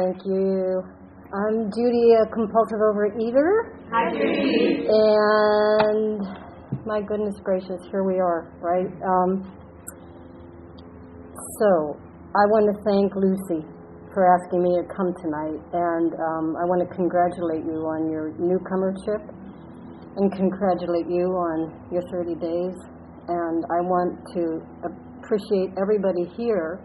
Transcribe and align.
Thank 0.00 0.24
you. 0.24 0.80
I'm 1.28 1.68
Judy, 1.76 2.16
a 2.16 2.24
compulsive 2.32 2.80
overeater. 2.80 3.76
Hi, 3.92 4.08
Judy. 4.16 4.86
And 4.88 6.20
my 6.86 7.02
goodness 7.02 7.34
gracious, 7.44 7.76
here 7.90 8.02
we 8.02 8.16
are, 8.16 8.48
right? 8.64 8.88
Um, 9.04 9.44
so, 11.60 12.00
I 12.32 12.48
want 12.48 12.72
to 12.72 12.76
thank 12.80 13.12
Lucy 13.12 13.60
for 14.14 14.24
asking 14.24 14.62
me 14.62 14.80
to 14.80 14.88
come 14.88 15.12
tonight, 15.20 15.60
and 15.76 16.14
um, 16.16 16.56
I 16.56 16.64
want 16.64 16.80
to 16.80 16.88
congratulate 16.96 17.68
you 17.68 17.84
on 17.84 18.08
your 18.08 18.32
newcomership 18.40 19.20
and 20.16 20.32
congratulate 20.32 21.10
you 21.12 21.28
on 21.28 21.76
your 21.92 22.02
30 22.08 22.40
days. 22.40 22.76
And 23.28 23.64
I 23.68 23.84
want 23.84 24.16
to 24.32 24.64
appreciate 25.20 25.76
everybody 25.76 26.24
here 26.38 26.80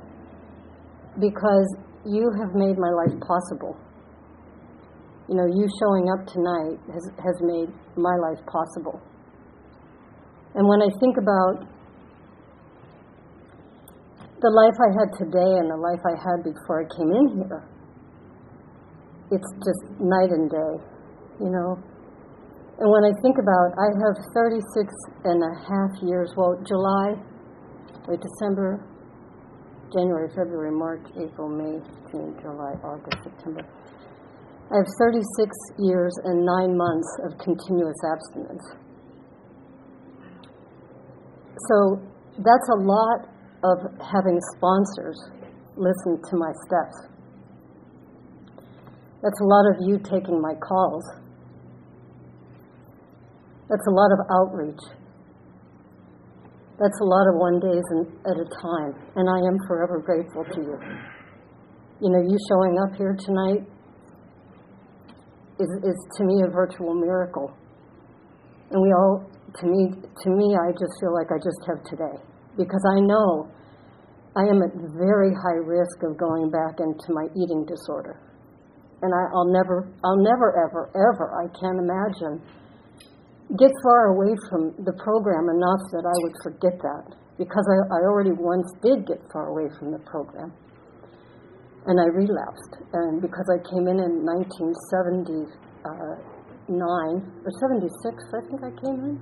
because 1.15 1.65
you 2.05 2.29
have 2.39 2.53
made 2.53 2.77
my 2.77 2.93
life 2.93 3.17
possible. 3.25 3.75
You 5.27 5.35
know, 5.35 5.47
you 5.49 5.65
showing 5.81 6.05
up 6.13 6.21
tonight 6.29 6.77
has, 6.93 7.05
has 7.17 7.37
made 7.41 7.69
my 7.97 8.13
life 8.21 8.37
possible. 8.45 9.01
And 10.53 10.67
when 10.69 10.81
I 10.81 10.89
think 11.01 11.17
about 11.17 11.65
the 14.39 14.51
life 14.53 14.77
I 14.77 14.89
had 14.93 15.09
today 15.17 15.51
and 15.57 15.67
the 15.67 15.81
life 15.81 16.03
I 16.05 16.13
had 16.13 16.45
before 16.45 16.85
I 16.85 16.87
came 16.93 17.09
in 17.09 17.25
here, 17.41 17.65
it's 19.31 19.51
just 19.65 19.99
night 19.99 20.29
and 20.29 20.45
day, 20.49 20.73
you 21.41 21.49
know. 21.49 21.81
And 22.77 22.91
when 22.91 23.03
I 23.09 23.13
think 23.23 23.37
about, 23.41 23.73
I 23.81 23.89
have 24.05 24.15
36 24.35 24.93
and 25.23 25.41
a 25.41 25.53
half 25.65 25.91
years, 26.03 26.29
well, 26.37 26.53
July, 26.67 27.17
or 28.07 28.15
December, 28.15 28.85
January, 29.93 30.29
February, 30.29 30.71
March, 30.71 31.05
April, 31.17 31.49
May, 31.49 31.79
June, 32.11 32.35
July, 32.41 32.73
August, 32.83 33.17
September. 33.23 33.61
I 34.71 34.77
have 34.77 34.87
36 34.99 35.21
years 35.79 36.13
and 36.23 36.45
nine 36.45 36.75
months 36.75 37.07
of 37.23 37.37
continuous 37.37 37.97
abstinence. 38.01 38.65
So 41.69 42.01
that's 42.37 42.69
a 42.73 42.79
lot 42.81 43.29
of 43.63 43.77
having 44.01 44.39
sponsors 44.57 45.17
listen 45.77 46.21
to 46.29 46.37
my 46.37 46.51
steps. 46.65 47.15
That's 49.21 49.39
a 49.41 49.45
lot 49.45 49.65
of 49.73 49.87
you 49.87 49.99
taking 49.99 50.41
my 50.41 50.53
calls. 50.55 51.03
That's 53.69 53.87
a 53.87 53.91
lot 53.91 54.11
of 54.11 54.19
outreach. 54.31 54.81
That's 56.75 56.99
a 56.99 57.07
lot 57.07 57.23
of 57.31 57.39
one 57.39 57.59
days 57.63 57.87
at 58.27 58.35
a 58.35 58.47
time, 58.59 58.91
and 59.15 59.29
I 59.31 59.39
am 59.47 59.55
forever 59.65 60.03
grateful 60.03 60.43
to 60.43 60.59
you. 60.59 60.75
You 62.03 62.11
know, 62.11 62.19
you 62.19 62.35
showing 62.51 62.75
up 62.83 62.91
here 62.99 63.15
tonight 63.15 63.63
is, 65.55 65.71
is 65.87 65.97
to 66.17 66.25
me 66.25 66.43
a 66.43 66.51
virtual 66.51 66.93
miracle. 66.93 67.55
And 68.71 68.81
we 68.83 68.91
all, 68.91 69.23
to 69.23 69.65
me, 69.67 69.95
to 70.03 70.29
me, 70.29 70.57
I 70.59 70.75
just 70.75 70.91
feel 70.99 71.15
like 71.15 71.31
I 71.31 71.39
just 71.39 71.63
have 71.63 71.79
today 71.87 72.19
because 72.57 72.83
I 72.91 72.99
know 72.99 73.47
I 74.35 74.43
am 74.51 74.59
at 74.59 74.75
very 74.99 75.31
high 75.31 75.63
risk 75.63 76.03
of 76.03 76.19
going 76.19 76.51
back 76.51 76.83
into 76.83 77.07
my 77.15 77.23
eating 77.39 77.63
disorder, 77.63 78.19
and 79.01 79.15
I, 79.15 79.23
I'll 79.31 79.47
never, 79.47 79.87
I'll 80.03 80.19
never, 80.19 80.51
ever, 80.59 80.91
ever, 80.91 81.39
I 81.39 81.47
can't 81.55 81.79
imagine 81.79 82.43
get 83.53 83.69
far 83.85 84.17
away 84.17 84.33
from 84.49 84.73
the 84.81 84.93
program 84.97 85.53
enough 85.53 85.83
that 85.93 86.01
I 86.01 86.17
would 86.25 86.33
forget 86.41 86.81
that 86.81 87.13
because 87.37 87.61
I, 87.69 87.77
I 87.93 88.09
already 88.09 88.33
once 88.33 88.65
did 88.81 89.05
get 89.05 89.21
far 89.29 89.53
away 89.53 89.69
from 89.77 89.91
the 89.93 89.99
program. 90.09 90.49
And 91.85 92.01
I 92.01 92.09
relapsed. 92.09 92.81
And 92.97 93.21
because 93.21 93.45
I 93.53 93.61
came 93.69 93.85
in 93.85 94.01
in 94.01 94.25
1979 94.25 95.45
or 97.45 97.51
76, 97.61 97.85
I 98.33 98.41
think 98.49 98.65
I 98.65 98.73
came 98.81 98.99
in. 99.13 99.21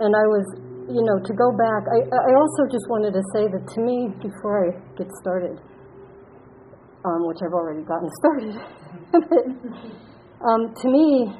And 0.00 0.16
I 0.16 0.24
was, 0.24 0.46
you 0.88 1.04
know, 1.04 1.20
to 1.20 1.32
go 1.36 1.52
back, 1.52 1.84
I, 1.92 2.08
I 2.08 2.32
also 2.32 2.64
just 2.72 2.88
wanted 2.88 3.12
to 3.12 3.20
say 3.36 3.44
that 3.52 3.60
to 3.60 3.78
me, 3.84 4.08
before 4.24 4.64
I 4.64 4.80
get 4.96 5.12
started, 5.20 5.60
um, 7.04 7.28
which 7.28 7.44
I've 7.44 7.52
already 7.52 7.84
gotten 7.84 8.08
started, 8.24 8.56
um, 10.48 10.72
to 10.72 10.86
me, 10.88 11.36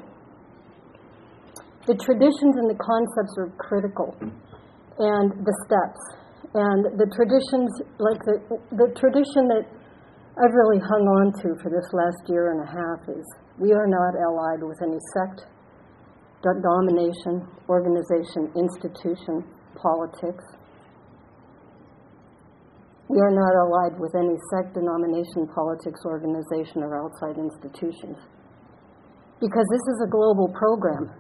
the 1.86 1.98
traditions 1.98 2.54
and 2.56 2.70
the 2.70 2.78
concepts 2.78 3.34
are 3.38 3.50
critical, 3.58 4.14
and 4.98 5.32
the 5.42 5.54
steps. 5.66 6.00
And 6.54 6.84
the 7.00 7.08
traditions, 7.16 7.70
like 7.96 8.20
the, 8.28 8.36
the 8.76 8.92
tradition 8.94 9.48
that 9.48 9.64
I've 10.36 10.52
really 10.52 10.80
hung 10.80 11.04
on 11.08 11.32
to 11.42 11.56
for 11.60 11.72
this 11.72 11.88
last 11.92 12.28
year 12.28 12.52
and 12.52 12.60
a 12.60 12.68
half 12.68 13.00
is 13.08 13.24
we 13.58 13.72
are 13.72 13.88
not 13.88 14.12
allied 14.16 14.62
with 14.64 14.80
any 14.84 15.00
sect, 15.16 15.48
domination, 16.44 17.44
organization, 17.68 18.52
institution, 18.56 19.44
politics. 19.76 20.44
We 23.08 23.20
are 23.20 23.34
not 23.34 23.52
allied 23.52 24.00
with 24.00 24.14
any 24.16 24.36
sect, 24.52 24.72
denomination, 24.72 25.48
politics, 25.52 26.00
organization, 26.04 26.80
or 26.84 26.96
outside 26.96 27.36
institutions. 27.36 28.16
Because 29.40 29.66
this 29.68 29.84
is 29.88 29.98
a 30.06 30.08
global 30.08 30.48
program. 30.56 31.12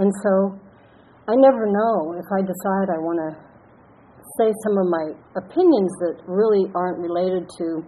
And 0.00 0.08
so 0.24 0.56
I 1.28 1.36
never 1.36 1.68
know 1.68 2.16
if 2.16 2.24
I 2.32 2.40
decide 2.40 2.88
I 2.88 2.96
want 3.04 3.20
to 3.20 3.30
say 4.40 4.48
some 4.64 4.80
of 4.80 4.88
my 4.88 5.12
opinions 5.36 5.92
that 6.00 6.24
really 6.24 6.72
aren't 6.72 7.04
related 7.04 7.44
to 7.60 7.84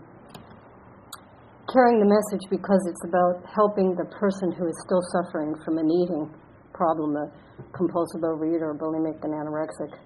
carrying 1.72 2.04
the 2.04 2.10
message 2.12 2.44
because 2.52 2.84
it's 2.84 3.00
about 3.08 3.40
helping 3.48 3.96
the 3.96 4.04
person 4.12 4.52
who 4.52 4.68
is 4.68 4.76
still 4.84 5.00
suffering 5.16 5.56
from 5.64 5.80
an 5.80 5.88
eating 5.88 6.28
problem, 6.76 7.16
a 7.16 7.32
compulsive 7.72 8.20
overeater, 8.20 8.72
or 8.72 8.76
bulimic, 8.76 9.16
an 9.24 9.32
anorexic. 9.32 9.96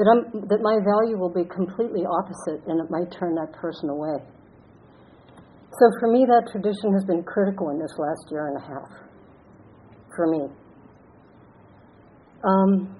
That, 0.00 0.08
I'm, 0.08 0.48
that 0.48 0.64
my 0.64 0.80
value 0.80 1.20
will 1.20 1.32
be 1.32 1.44
completely 1.44 2.08
opposite 2.08 2.64
and 2.64 2.80
it 2.80 2.88
might 2.88 3.12
turn 3.12 3.36
that 3.36 3.52
person 3.52 3.92
away. 3.92 4.16
So 5.76 5.84
for 6.00 6.08
me, 6.08 6.24
that 6.24 6.48
tradition 6.48 6.96
has 6.96 7.04
been 7.04 7.20
critical 7.24 7.68
in 7.68 7.76
this 7.76 7.92
last 8.00 8.32
year 8.32 8.48
and 8.48 8.56
a 8.56 8.64
half. 8.64 8.88
For 10.16 10.26
me. 10.32 10.61
Um, 12.44 12.96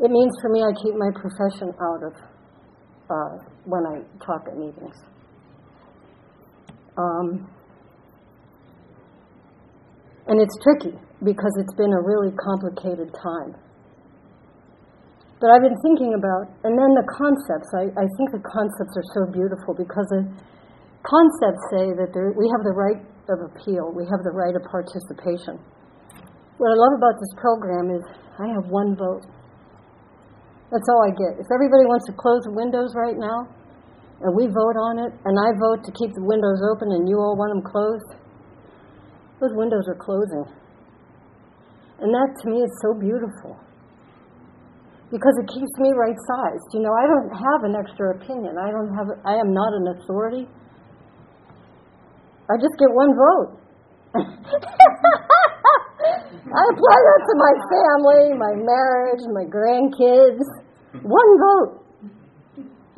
it 0.00 0.10
means 0.10 0.32
for 0.40 0.48
me 0.48 0.62
I 0.62 0.72
keep 0.82 0.94
my 0.96 1.10
profession 1.12 1.72
out 1.76 2.02
of 2.02 2.14
uh, 3.10 3.44
when 3.64 3.84
I 3.84 4.00
talk 4.24 4.48
at 4.48 4.56
meetings. 4.56 4.96
Um, 6.96 7.48
and 10.26 10.40
it's 10.40 10.56
tricky 10.62 10.96
because 11.24 11.52
it's 11.60 11.74
been 11.74 11.92
a 11.92 12.02
really 12.02 12.32
complicated 12.36 13.12
time. 13.22 13.56
But 15.40 15.48
I've 15.50 15.64
been 15.64 15.76
thinking 15.80 16.12
about, 16.12 16.52
and 16.64 16.76
then 16.76 16.92
the 16.92 17.06
concepts, 17.16 17.68
I, 17.72 17.88
I 17.96 18.06
think 18.20 18.28
the 18.32 18.44
concepts 18.44 18.92
are 18.96 19.08
so 19.16 19.22
beautiful 19.32 19.72
because 19.72 20.04
the 20.12 20.22
concepts 21.00 21.62
say 21.72 21.86
that 21.96 22.12
there, 22.12 22.36
we 22.36 22.44
have 22.52 22.60
the 22.60 22.76
right 22.76 23.00
of 23.32 23.38
appeal, 23.48 23.92
we 23.96 24.04
have 24.04 24.20
the 24.20 24.36
right 24.36 24.52
of 24.52 24.60
participation. 24.68 25.56
What 26.60 26.76
I 26.76 26.76
love 26.76 26.92
about 27.00 27.16
this 27.16 27.32
program 27.40 27.88
is 27.88 28.04
I 28.36 28.52
have 28.52 28.68
one 28.68 28.92
vote. 28.92 29.24
That's 30.68 30.84
all 30.92 31.00
I 31.08 31.12
get. 31.16 31.40
If 31.40 31.48
everybody 31.48 31.88
wants 31.88 32.04
to 32.04 32.12
close 32.12 32.44
the 32.44 32.52
windows 32.52 32.92
right 32.92 33.16
now, 33.16 33.48
and 34.20 34.36
we 34.36 34.44
vote 34.44 34.76
on 34.76 35.00
it, 35.00 35.08
and 35.24 35.40
I 35.40 35.56
vote 35.56 35.80
to 35.88 35.92
keep 35.96 36.12
the 36.12 36.20
windows 36.20 36.60
open 36.68 36.92
and 36.92 37.08
you 37.08 37.16
all 37.16 37.32
want 37.32 37.56
them 37.56 37.64
closed, 37.64 38.12
those 39.40 39.56
windows 39.56 39.88
are 39.88 39.96
closing. 39.96 40.44
And 42.04 42.12
that 42.12 42.28
to 42.28 42.44
me 42.52 42.60
is 42.60 42.72
so 42.84 42.92
beautiful. 42.92 43.56
Because 45.08 45.32
it 45.40 45.48
keeps 45.48 45.74
me 45.80 45.96
right 45.96 46.20
sized. 46.28 46.68
You 46.76 46.84
know, 46.84 46.92
I 46.92 47.08
don't 47.08 47.32
have 47.40 47.60
an 47.64 47.74
extra 47.80 48.20
opinion. 48.20 48.60
I 48.60 48.68
don't 48.68 48.92
have 49.00 49.08
I 49.24 49.40
am 49.40 49.56
not 49.56 49.72
an 49.80 49.96
authority. 49.96 50.44
I 52.52 52.54
just 52.60 52.76
get 52.76 52.92
one 52.92 53.16
vote. 53.16 53.48
I 56.50 56.66
apply 56.74 56.98
that 56.98 57.22
to 57.30 57.34
my 57.38 57.54
family, 57.70 58.34
my 58.34 58.58
marriage, 58.58 59.22
my 59.30 59.46
grandkids. 59.46 60.42
One 60.98 61.30
vote. 61.38 61.86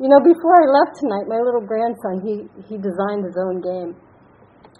You 0.01 0.09
know, 0.09 0.17
before 0.25 0.57
I 0.57 0.65
left 0.65 0.97
tonight, 0.97 1.29
my 1.29 1.37
little 1.37 1.61
grandson, 1.61 2.25
he, 2.25 2.49
he 2.65 2.81
designed 2.81 3.21
his 3.23 3.37
own 3.37 3.61
game. 3.61 3.93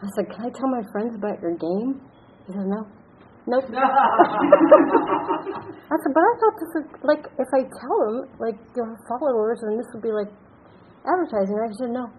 I 0.02 0.10
said, 0.18 0.26
Can 0.34 0.42
I 0.42 0.50
tell 0.58 0.74
my 0.74 0.82
friends 0.92 1.14
about 1.16 1.40
your 1.40 1.54
game? 1.54 2.02
He 2.50 2.58
said, 2.58 2.66
No. 2.66 2.90
Nope. 3.46 3.70
I 3.72 3.78
said, 6.02 6.12
But 6.12 6.26
I 6.26 6.34
thought 6.42 6.58
this 6.58 6.74
was 6.74 6.90
like, 7.06 7.30
if 7.38 7.54
I 7.54 7.62
tell 7.62 7.98
them, 8.10 8.26
like, 8.42 8.58
you'll 8.76 8.90
have 8.90 9.06
followers 9.06 9.62
and 9.64 9.78
this 9.78 9.86
would 9.94 10.02
be 10.02 10.10
like 10.12 10.34
advertising. 11.06 11.62
I 11.62 11.70
said, 11.78 11.92
No. 11.94 12.10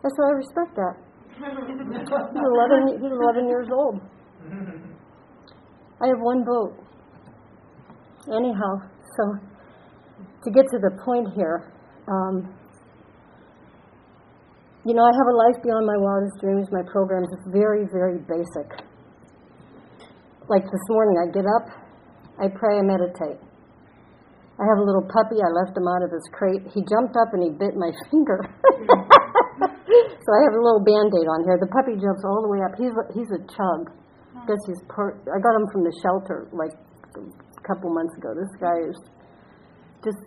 I 0.00 0.08
said, 0.08 0.24
I 0.26 0.32
respect 0.32 0.72
that. 0.80 0.96
He's 1.34 1.44
11, 1.44 3.02
he's 3.02 3.10
11 3.10 3.48
years 3.48 3.68
old. 3.72 4.00
I 6.02 6.06
have 6.06 6.20
one 6.20 6.44
vote. 6.44 6.78
Anyhow, 8.32 8.72
so 9.16 9.22
to 10.44 10.50
get 10.50 10.64
to 10.70 10.78
the 10.78 10.90
point 11.04 11.28
here, 11.34 11.72
um, 12.08 12.54
you 14.86 14.94
know, 14.94 15.02
I 15.02 15.12
have 15.12 15.28
a 15.32 15.36
life 15.48 15.62
beyond 15.62 15.86
my 15.86 15.96
wildest 15.96 16.40
dreams. 16.40 16.68
My 16.70 16.82
program 16.90 17.24
is 17.24 17.34
very, 17.52 17.84
very 17.90 18.18
basic. 18.18 18.68
Like 20.48 20.62
this 20.62 20.86
morning, 20.88 21.16
I 21.18 21.26
get 21.32 21.44
up, 21.48 21.66
I 22.38 22.48
pray, 22.48 22.78
I 22.78 22.82
meditate. 22.82 23.40
I 24.54 24.62
have 24.70 24.78
a 24.78 24.86
little 24.86 25.02
puppy. 25.02 25.42
I 25.42 25.50
left 25.50 25.76
him 25.76 25.88
out 25.88 26.04
of 26.04 26.12
his 26.12 26.22
crate. 26.30 26.62
He 26.70 26.80
jumped 26.86 27.16
up 27.18 27.34
and 27.34 27.42
he 27.42 27.50
bit 27.50 27.74
my 27.74 27.90
finger. 28.10 28.38
So 30.20 30.28
I 30.32 30.40
have 30.48 30.54
a 30.56 30.62
little 30.62 30.82
band-aid 30.82 31.28
on 31.28 31.44
here. 31.44 31.58
The 31.60 31.70
puppy 31.70 31.94
jumps 31.98 32.22
all 32.26 32.42
the 32.42 32.50
way 32.50 32.60
up. 32.64 32.74
He's 32.78 32.94
a, 32.94 33.04
he's 33.14 33.30
a 33.34 33.40
chug. 33.50 33.90
I 34.34 34.42
guess 34.46 34.62
he's 34.66 34.82
per- 34.88 35.16
I 35.30 35.38
got 35.40 35.54
him 35.54 35.66
from 35.72 35.84
the 35.86 35.94
shelter 36.02 36.50
like 36.52 36.74
a 37.16 37.62
couple 37.62 37.92
months 37.94 38.14
ago. 38.18 38.34
This 38.34 38.50
guy 38.58 38.76
is 38.82 38.98
just 40.02 40.20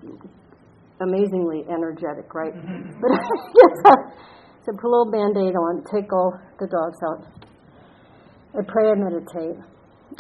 amazingly 1.02 1.66
energetic, 1.70 2.34
right? 2.34 2.56
Mm-hmm. 2.56 2.98
but 3.02 3.12
yes, 3.62 3.76
so 4.66 4.74
put 4.74 4.88
a 4.88 4.92
little 4.92 5.12
band-aid 5.12 5.54
on, 5.54 5.84
take 5.94 6.12
all 6.12 6.34
the 6.60 6.68
dogs 6.68 6.98
out. 7.06 7.48
I 8.58 8.64
pray, 8.68 8.90
I 8.90 8.96
meditate. 8.96 9.60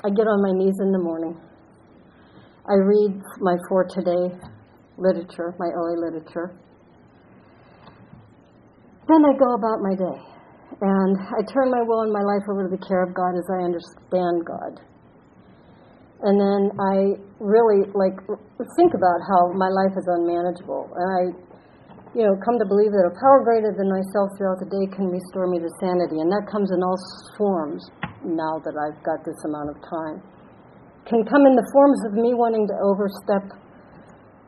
I 0.05 0.09
get 0.09 0.27
on 0.27 0.43
my 0.43 0.53
knees 0.53 0.75
in 0.79 0.91
the 0.91 0.99
morning. 0.99 1.39
I 2.69 2.75
read 2.75 3.21
my 3.39 3.55
For 3.69 3.85
Today 3.87 4.35
literature, 4.97 5.55
my 5.57 5.67
OA 5.67 5.95
literature. 5.97 6.53
Then 9.07 9.23
I 9.23 9.33
go 9.39 9.55
about 9.55 9.79
my 9.81 9.95
day. 9.95 10.19
And 10.83 11.15
I 11.17 11.41
turn 11.47 11.71
my 11.71 11.81
will 11.81 12.03
and 12.05 12.13
my 12.13 12.21
life 12.21 12.45
over 12.51 12.67
to 12.67 12.71
the 12.71 12.83
care 12.85 13.01
of 13.01 13.15
God 13.15 13.33
as 13.33 13.47
I 13.49 13.65
understand 13.65 14.45
God. 14.45 14.73
And 16.27 16.35
then 16.37 16.61
I 16.75 16.95
really 17.39 17.87
like 17.95 18.19
think 18.75 18.91
about 18.93 19.19
how 19.25 19.53
my 19.55 19.69
life 19.69 19.95
is 19.95 20.05
unmanageable. 20.05 20.91
And 20.93 21.07
I, 21.07 21.21
you 22.13 22.27
know, 22.27 22.35
come 22.43 22.59
to 22.59 22.67
believe 22.67 22.91
that 22.93 23.09
a 23.09 23.13
power 23.15 23.41
greater 23.47 23.73
than 23.73 23.89
myself 23.89 24.33
throughout 24.37 24.59
the 24.59 24.69
day 24.69 24.85
can 24.93 25.09
restore 25.09 25.47
me 25.47 25.63
to 25.63 25.69
sanity. 25.81 26.19
And 26.21 26.29
that 26.29 26.45
comes 26.51 26.69
in 26.69 26.83
all 26.83 26.99
forms 27.37 27.81
now 28.25 28.59
that 28.65 28.75
I've 28.75 28.99
got 29.07 29.23
this 29.23 29.39
amount 29.45 29.71
of 29.71 29.77
time 29.87 30.19
can 31.07 31.23
come 31.23 31.47
in 31.47 31.55
the 31.55 31.67
forms 31.71 31.99
of 32.03 32.19
me 32.19 32.35
wanting 32.35 32.67
to 32.67 32.75
overstep 32.83 33.55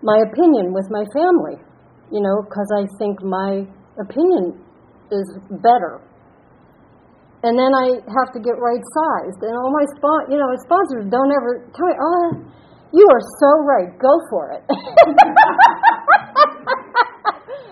my 0.04 0.20
opinion 0.28 0.76
with 0.76 0.88
my 0.92 1.08
family, 1.16 1.56
you 2.12 2.20
know, 2.20 2.44
because 2.44 2.68
I 2.76 2.84
think 3.00 3.24
my 3.24 3.64
opinion 4.02 4.58
is 5.12 5.28
better. 5.64 6.02
And 7.44 7.56
then 7.56 7.72
I 7.72 8.04
have 8.04 8.36
to 8.36 8.40
get 8.44 8.60
right 8.60 8.84
sized. 8.84 9.40
And 9.44 9.56
all 9.56 9.72
my 9.72 9.86
spon- 9.96 10.28
you 10.28 10.36
know, 10.36 10.52
sponsors 10.60 11.08
don't 11.08 11.32
ever 11.32 11.64
tell 11.72 11.88
me, 11.88 11.96
oh, 11.96 12.36
you 12.92 13.08
are 13.08 13.24
so 13.40 13.50
right, 13.64 13.96
go 13.96 14.12
for 14.28 14.52
it. 14.52 14.64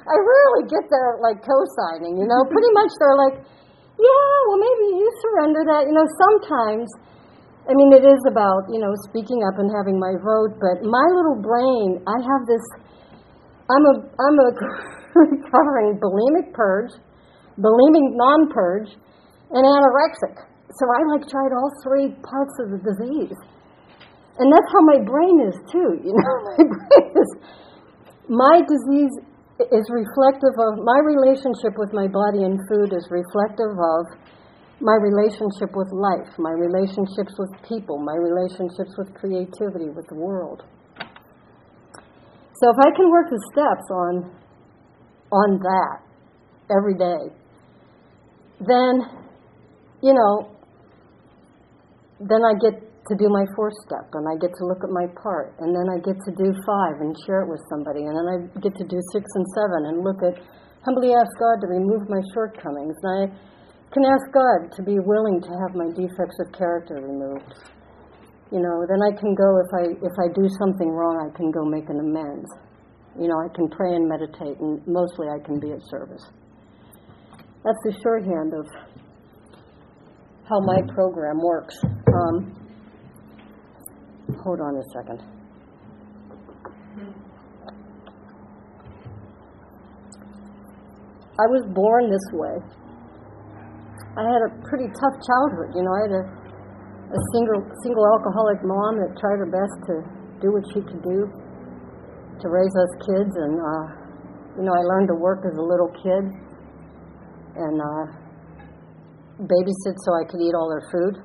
I 0.08 0.16
rarely 0.16 0.72
get 0.72 0.88
their 0.88 1.20
like 1.20 1.44
co-signing, 1.44 2.16
you 2.16 2.24
know. 2.24 2.48
Pretty 2.48 2.72
much 2.72 2.96
they're 2.96 3.20
like, 3.20 3.44
yeah, 4.00 4.36
well 4.48 4.56
maybe 4.56 5.04
you 5.04 5.12
surrender 5.20 5.68
that. 5.68 5.84
You 5.84 5.92
know, 5.92 6.08
sometimes 6.16 6.88
I 7.68 7.76
mean, 7.76 7.92
it 7.92 8.08
is 8.08 8.24
about, 8.32 8.64
you 8.72 8.80
know, 8.80 8.96
speaking 9.12 9.44
up 9.44 9.60
and 9.60 9.68
having 9.68 10.00
my 10.00 10.16
vote, 10.24 10.56
but 10.56 10.88
my 10.88 11.08
little 11.12 11.36
brain, 11.44 12.00
I 12.08 12.16
have 12.16 12.48
this, 12.48 12.64
I'm 13.68 13.84
a, 13.84 13.96
I'm 14.08 14.38
a 14.40 14.52
recovering 15.32 16.00
bulimic 16.00 16.54
purge, 16.54 16.92
bulimic 17.58 18.08
non-purge, 18.14 18.94
and 19.52 19.64
anorexic. 19.64 20.36
So 20.70 20.84
I 20.86 21.00
like 21.16 21.26
tried 21.28 21.56
all 21.56 21.72
three 21.84 22.14
parts 22.22 22.56
of 22.62 22.72
the 22.76 22.82
disease. 22.84 23.38
And 24.38 24.54
that's 24.54 24.70
how 24.70 24.84
my 24.86 25.00
brain 25.02 25.42
is 25.50 25.58
too, 25.72 25.98
you 26.06 26.14
know. 26.14 26.36
my 26.46 26.64
brain 26.70 27.10
is, 27.18 27.30
my 28.30 28.58
disease 28.62 29.14
is 29.74 29.86
reflective 29.90 30.54
of, 30.54 30.78
my 30.86 31.00
relationship 31.02 31.74
with 31.82 31.90
my 31.94 32.06
body 32.06 32.46
and 32.46 32.62
food 32.70 32.94
is 32.94 33.08
reflective 33.10 33.74
of 33.74 34.06
my 34.78 34.94
relationship 35.02 35.74
with 35.74 35.90
life, 35.90 36.30
my 36.38 36.54
relationships 36.54 37.34
with 37.40 37.50
people, 37.66 37.98
my 37.98 38.14
relationships 38.14 38.94
with 38.98 39.10
creativity, 39.18 39.90
with 39.90 40.06
the 40.06 40.16
world. 40.16 40.62
So 42.62 42.70
if 42.70 42.78
I 42.78 42.90
can 42.94 43.10
work 43.10 43.30
the 43.30 43.42
steps 43.54 43.88
on 43.90 44.37
on 45.32 45.60
that 45.60 46.04
every 46.70 46.96
day, 46.96 47.34
then 48.60 49.28
you 50.02 50.14
know, 50.14 50.54
then 52.20 52.42
I 52.46 52.54
get 52.62 52.78
to 53.08 53.16
do 53.16 53.30
my 53.32 53.46
fourth 53.56 53.74
step 53.88 54.12
and 54.14 54.28
I 54.28 54.36
get 54.36 54.52
to 54.52 54.64
look 54.68 54.84
at 54.84 54.92
my 54.92 55.08
part 55.16 55.56
and 55.64 55.72
then 55.72 55.88
I 55.88 55.98
get 56.04 56.20
to 56.28 56.32
do 56.36 56.52
five 56.68 57.00
and 57.00 57.16
share 57.26 57.48
it 57.48 57.50
with 57.50 57.64
somebody 57.72 58.04
and 58.04 58.14
then 58.14 58.28
I 58.28 58.38
get 58.60 58.76
to 58.76 58.86
do 58.86 59.00
six 59.16 59.24
and 59.24 59.46
seven 59.56 59.80
and 59.90 60.04
look 60.04 60.20
at 60.28 60.36
humbly 60.84 61.16
ask 61.16 61.32
God 61.40 61.64
to 61.64 61.68
remove 61.72 62.10
my 62.12 62.20
shortcomings 62.36 62.96
and 63.04 63.12
I 63.16 63.24
can 63.96 64.04
ask 64.04 64.26
God 64.36 64.76
to 64.76 64.82
be 64.84 65.00
willing 65.00 65.40
to 65.40 65.52
have 65.56 65.72
my 65.72 65.88
defects 65.96 66.36
of 66.44 66.52
character 66.52 67.00
removed. 67.00 67.56
You 68.52 68.60
know, 68.60 68.84
then 68.88 69.00
I 69.00 69.12
can 69.16 69.32
go 69.36 69.50
if 69.64 69.72
I 69.72 69.84
if 70.04 70.16
I 70.20 70.28
do 70.36 70.48
something 70.60 70.92
wrong, 70.92 71.24
I 71.24 71.32
can 71.36 71.52
go 71.52 71.64
make 71.64 71.88
an 71.88 72.00
amends. 72.00 72.52
You 73.20 73.28
know, 73.28 73.40
I 73.42 73.50
can 73.56 73.68
pray 73.68 73.96
and 73.96 74.08
meditate, 74.08 74.60
and 74.62 74.80
mostly 74.86 75.28
I 75.28 75.44
can 75.44 75.60
be 75.60 75.72
of 75.72 75.82
service. 75.90 76.22
That's 77.66 77.82
the 77.84 77.94
shorthand 78.04 78.54
of 78.54 78.68
how 80.48 80.60
my 80.62 80.82
program 80.94 81.42
works. 81.42 81.76
Um, 81.84 82.54
hold 84.44 84.62
on 84.62 84.78
a 84.78 84.84
second. 84.94 85.20
I 91.40 91.46
was 91.50 91.66
born 91.74 92.10
this 92.10 92.28
way. 92.34 92.56
I 94.18 94.24
had 94.30 94.42
a 94.46 94.52
pretty 94.70 94.90
tough 94.94 95.18
childhood. 95.26 95.74
You 95.74 95.82
know, 95.82 95.94
I 95.94 96.02
had 96.06 96.14
a, 96.22 96.24
a 97.14 97.20
single 97.34 97.62
single 97.82 98.06
alcoholic 98.14 98.62
mom 98.62 99.02
that 99.02 99.18
tried 99.18 99.42
her 99.42 99.50
best 99.50 99.78
to 99.90 99.96
do 100.42 100.54
what 100.54 100.64
she 100.74 100.82
could 100.86 101.02
do 101.02 101.47
to 102.42 102.50
raise 102.50 102.76
us 102.76 102.92
kids, 103.06 103.34
and 103.36 103.54
uh, 103.60 103.86
you 104.58 104.64
know, 104.64 104.74
I 104.74 104.82
learned 104.82 105.08
to 105.10 105.16
work 105.16 105.46
as 105.46 105.58
a 105.58 105.62
little 105.62 105.90
kid 105.94 106.24
and 107.58 107.82
uh, 107.82 108.06
babysit 109.42 109.96
so 110.06 110.10
I 110.14 110.24
could 110.30 110.42
eat 110.42 110.54
all 110.54 110.70
their 110.70 110.86
food. 110.92 111.16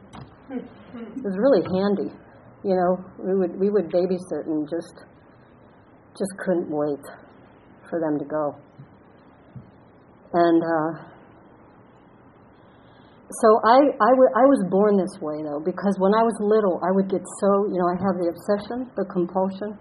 It 0.93 1.25
was 1.25 1.37
really 1.39 1.63
handy. 1.73 2.13
You 2.65 2.77
know, 2.77 3.05
we 3.19 3.35
would 3.39 3.59
we 3.59 3.71
would 3.71 3.91
babysit 3.91 4.47
and 4.47 4.69
just 4.69 5.05
just 6.17 6.33
couldn't 6.45 6.69
wait 6.69 7.05
for 7.89 8.01
them 8.01 8.19
to 8.19 8.25
go. 8.25 8.55
And 10.35 10.63
uh, 10.63 11.13
so 13.41 13.49
I, 13.65 13.81
I, 13.81 14.11
w- 14.13 14.35
I 14.37 14.45
was 14.45 14.61
born 14.69 14.97
this 14.97 15.17
way 15.21 15.41
though 15.45 15.61
because 15.61 15.97
when 16.01 16.13
I 16.13 16.21
was 16.25 16.37
little 16.41 16.81
I 16.85 16.93
would 16.93 17.09
get 17.09 17.21
so 17.41 17.69
you 17.73 17.81
know 17.81 17.89
I 17.89 17.97
have 17.97 18.17
the 18.21 18.29
obsession 18.29 18.93
the 18.97 19.05
compulsion 19.09 19.77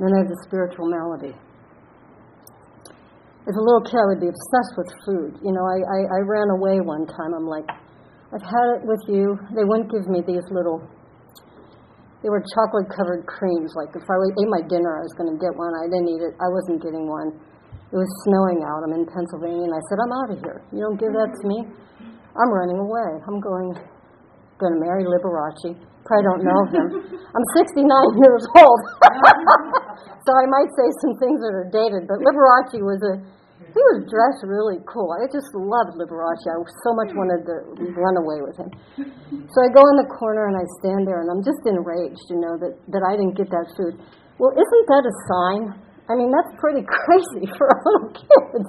then 0.00 0.10
I 0.12 0.18
have 0.24 0.30
the 0.30 0.40
spiritual 0.46 0.88
malady 0.88 1.34
as 3.46 3.54
a 3.54 3.62
little 3.62 3.84
kid 3.86 3.94
I 3.94 4.06
would 4.10 4.22
be 4.22 4.30
obsessed 4.30 4.74
with 4.74 4.90
food. 5.06 5.38
You 5.38 5.54
know 5.54 5.62
I, 5.62 5.78
I, 5.78 5.98
I 6.18 6.20
ran 6.26 6.50
away 6.50 6.82
one 6.82 7.06
time. 7.06 7.30
I'm 7.30 7.46
like 7.46 7.66
I've 8.34 8.42
had 8.42 8.66
it 8.74 8.82
with 8.82 9.02
you. 9.06 9.38
They 9.54 9.62
wouldn't 9.62 9.86
give 9.86 10.10
me 10.10 10.18
these 10.26 10.42
little 10.50 10.82
they 12.26 12.30
were 12.32 12.42
chocolate 12.58 12.90
covered 12.90 13.22
creams. 13.30 13.70
Like 13.78 13.94
if 13.94 14.02
I 14.02 14.16
ate 14.18 14.50
my 14.50 14.66
dinner 14.66 14.98
I 14.98 15.06
was 15.06 15.14
going 15.14 15.30
to 15.30 15.38
get 15.38 15.54
one. 15.54 15.70
I 15.78 15.86
didn't 15.86 16.10
eat 16.10 16.22
it. 16.26 16.34
I 16.42 16.48
wasn't 16.50 16.82
getting 16.82 17.06
one. 17.06 17.38
It 17.94 17.94
was 17.94 18.10
snowing 18.26 18.66
out. 18.66 18.82
I'm 18.82 18.98
in 18.98 19.06
Pennsylvania 19.06 19.70
and 19.70 19.74
I 19.78 19.82
said 19.86 19.98
I'm 20.02 20.10
out 20.10 20.30
of 20.34 20.38
here. 20.42 20.58
You 20.74 20.82
don't 20.82 20.98
give 20.98 21.14
that 21.14 21.30
to 21.30 21.42
me. 21.46 21.70
I'm 22.34 22.50
running 22.50 22.82
away. 22.82 23.22
I'm 23.30 23.38
going 23.38 23.78
going 24.58 24.74
to 24.74 24.80
marry 24.80 25.04
Liberace. 25.04 25.76
Probably 26.02 26.24
don't 26.24 26.42
know 26.42 26.62
him. 26.72 26.86
I'm 27.36 27.46
69 27.60 27.84
years 28.24 28.44
old, 28.56 28.80
so 30.24 30.30
I 30.36 30.44
might 30.48 30.70
say 30.72 30.86
some 31.02 31.14
things 31.18 31.38
that 31.40 31.52
are 31.54 31.68
dated. 31.72 32.06
But 32.08 32.22
Liberace 32.22 32.78
was 32.80 33.00
a 33.02 33.14
he 33.56 33.80
was 33.92 34.04
dressed 34.08 34.44
really 34.44 34.80
cool. 34.84 35.16
I 35.16 35.24
just 35.32 35.48
loved 35.56 35.96
Liberace. 35.96 36.44
I 36.44 36.60
so 36.84 36.90
much 36.92 37.12
wanted 37.16 37.44
to 37.48 37.56
run 37.96 38.16
away 38.20 38.44
with 38.44 38.56
him. 38.56 38.68
So 39.48 39.56
I 39.64 39.68
go 39.72 39.80
in 39.80 39.96
the 40.00 40.08
corner 40.12 40.48
and 40.48 40.56
I 40.56 40.64
stand 40.80 41.08
there 41.08 41.24
and 41.24 41.28
I'm 41.32 41.40
just 41.40 41.64
enraged, 41.64 42.20
you 42.28 42.40
know, 42.40 42.60
that, 42.60 42.76
that 42.92 43.00
I 43.04 43.16
didn't 43.16 43.36
get 43.36 43.48
that 43.48 43.68
food. 43.76 43.96
Well, 44.36 44.52
isn't 44.52 44.84
that 44.92 45.04
a 45.08 45.14
sign 45.28 45.62
I 46.08 46.14
mean, 46.14 46.30
that's 46.30 46.54
pretty 46.60 46.86
crazy 46.86 47.46
for 47.58 47.66
a 47.66 47.78
little 47.84 48.10
kid. 48.14 48.62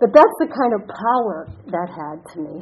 but 0.00 0.10
that's 0.14 0.36
the 0.38 0.48
kind 0.48 0.72
of 0.74 0.86
power 0.86 1.48
that 1.66 1.88
had 1.90 2.18
to 2.34 2.40
me. 2.40 2.56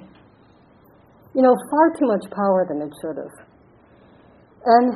You 1.35 1.43
know, 1.43 1.55
far 1.71 1.93
too 1.95 2.07
much 2.09 2.25
power 2.33 2.67
than 2.69 2.83
it 2.83 2.93
should 3.01 3.17
have. 3.17 3.37
And 4.67 4.89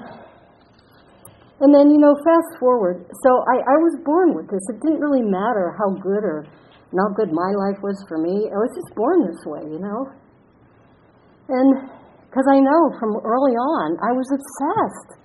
and 1.61 1.71
then, 1.71 1.91
you 1.91 1.99
know, 1.99 2.15
fast 2.25 2.59
forward. 2.59 3.07
So 3.23 3.31
I, 3.47 3.63
I 3.63 3.77
was 3.79 3.95
born 4.03 4.35
with 4.35 4.51
this. 4.51 4.63
It 4.73 4.83
didn't 4.83 5.03
really 5.03 5.23
matter 5.23 5.75
how 5.79 5.95
good 5.99 6.25
or 6.27 6.47
not 6.91 7.15
good 7.15 7.31
my 7.31 7.53
life 7.55 7.79
was 7.83 7.99
for 8.09 8.19
me. 8.19 8.51
I 8.51 8.59
was 8.59 8.73
just 8.75 8.91
born 8.95 9.27
this 9.27 9.43
way, 9.47 9.63
you 9.71 9.79
know. 9.79 10.01
And 11.51 11.91
because 12.27 12.47
I 12.51 12.59
know 12.59 12.81
from 12.99 13.21
early 13.23 13.55
on, 13.55 13.99
I 14.03 14.11
was 14.15 14.27
obsessed 14.35 15.25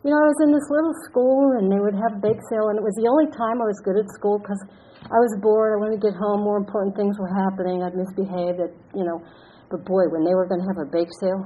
you 0.00 0.08
know, 0.08 0.16
I 0.16 0.32
was 0.32 0.40
in 0.40 0.50
this 0.56 0.64
little 0.72 0.96
school 1.04 1.60
and 1.60 1.68
they 1.68 1.76
would 1.76 1.92
have 1.92 2.24
bake 2.24 2.40
sale, 2.48 2.72
and 2.72 2.80
it 2.80 2.84
was 2.84 2.96
the 2.96 3.04
only 3.04 3.28
time 3.36 3.60
I 3.60 3.68
was 3.68 3.76
good 3.84 4.00
at 4.00 4.08
school 4.16 4.40
because 4.40 4.56
I 5.04 5.18
was 5.20 5.36
bored. 5.44 5.76
I 5.76 5.78
wanted 5.84 6.00
to 6.00 6.04
get 6.08 6.16
home. 6.16 6.40
More 6.40 6.56
important 6.56 6.96
things 6.96 7.20
were 7.20 7.28
happening. 7.28 7.84
I'd 7.84 7.92
misbehaved. 7.92 8.64
At, 8.64 8.72
you 8.96 9.04
know, 9.04 9.20
but 9.68 9.84
boy, 9.84 10.08
when 10.08 10.24
they 10.24 10.32
were 10.32 10.48
going 10.48 10.64
to 10.64 10.68
have 10.72 10.80
a 10.80 10.88
bake 10.88 11.12
sale, 11.20 11.44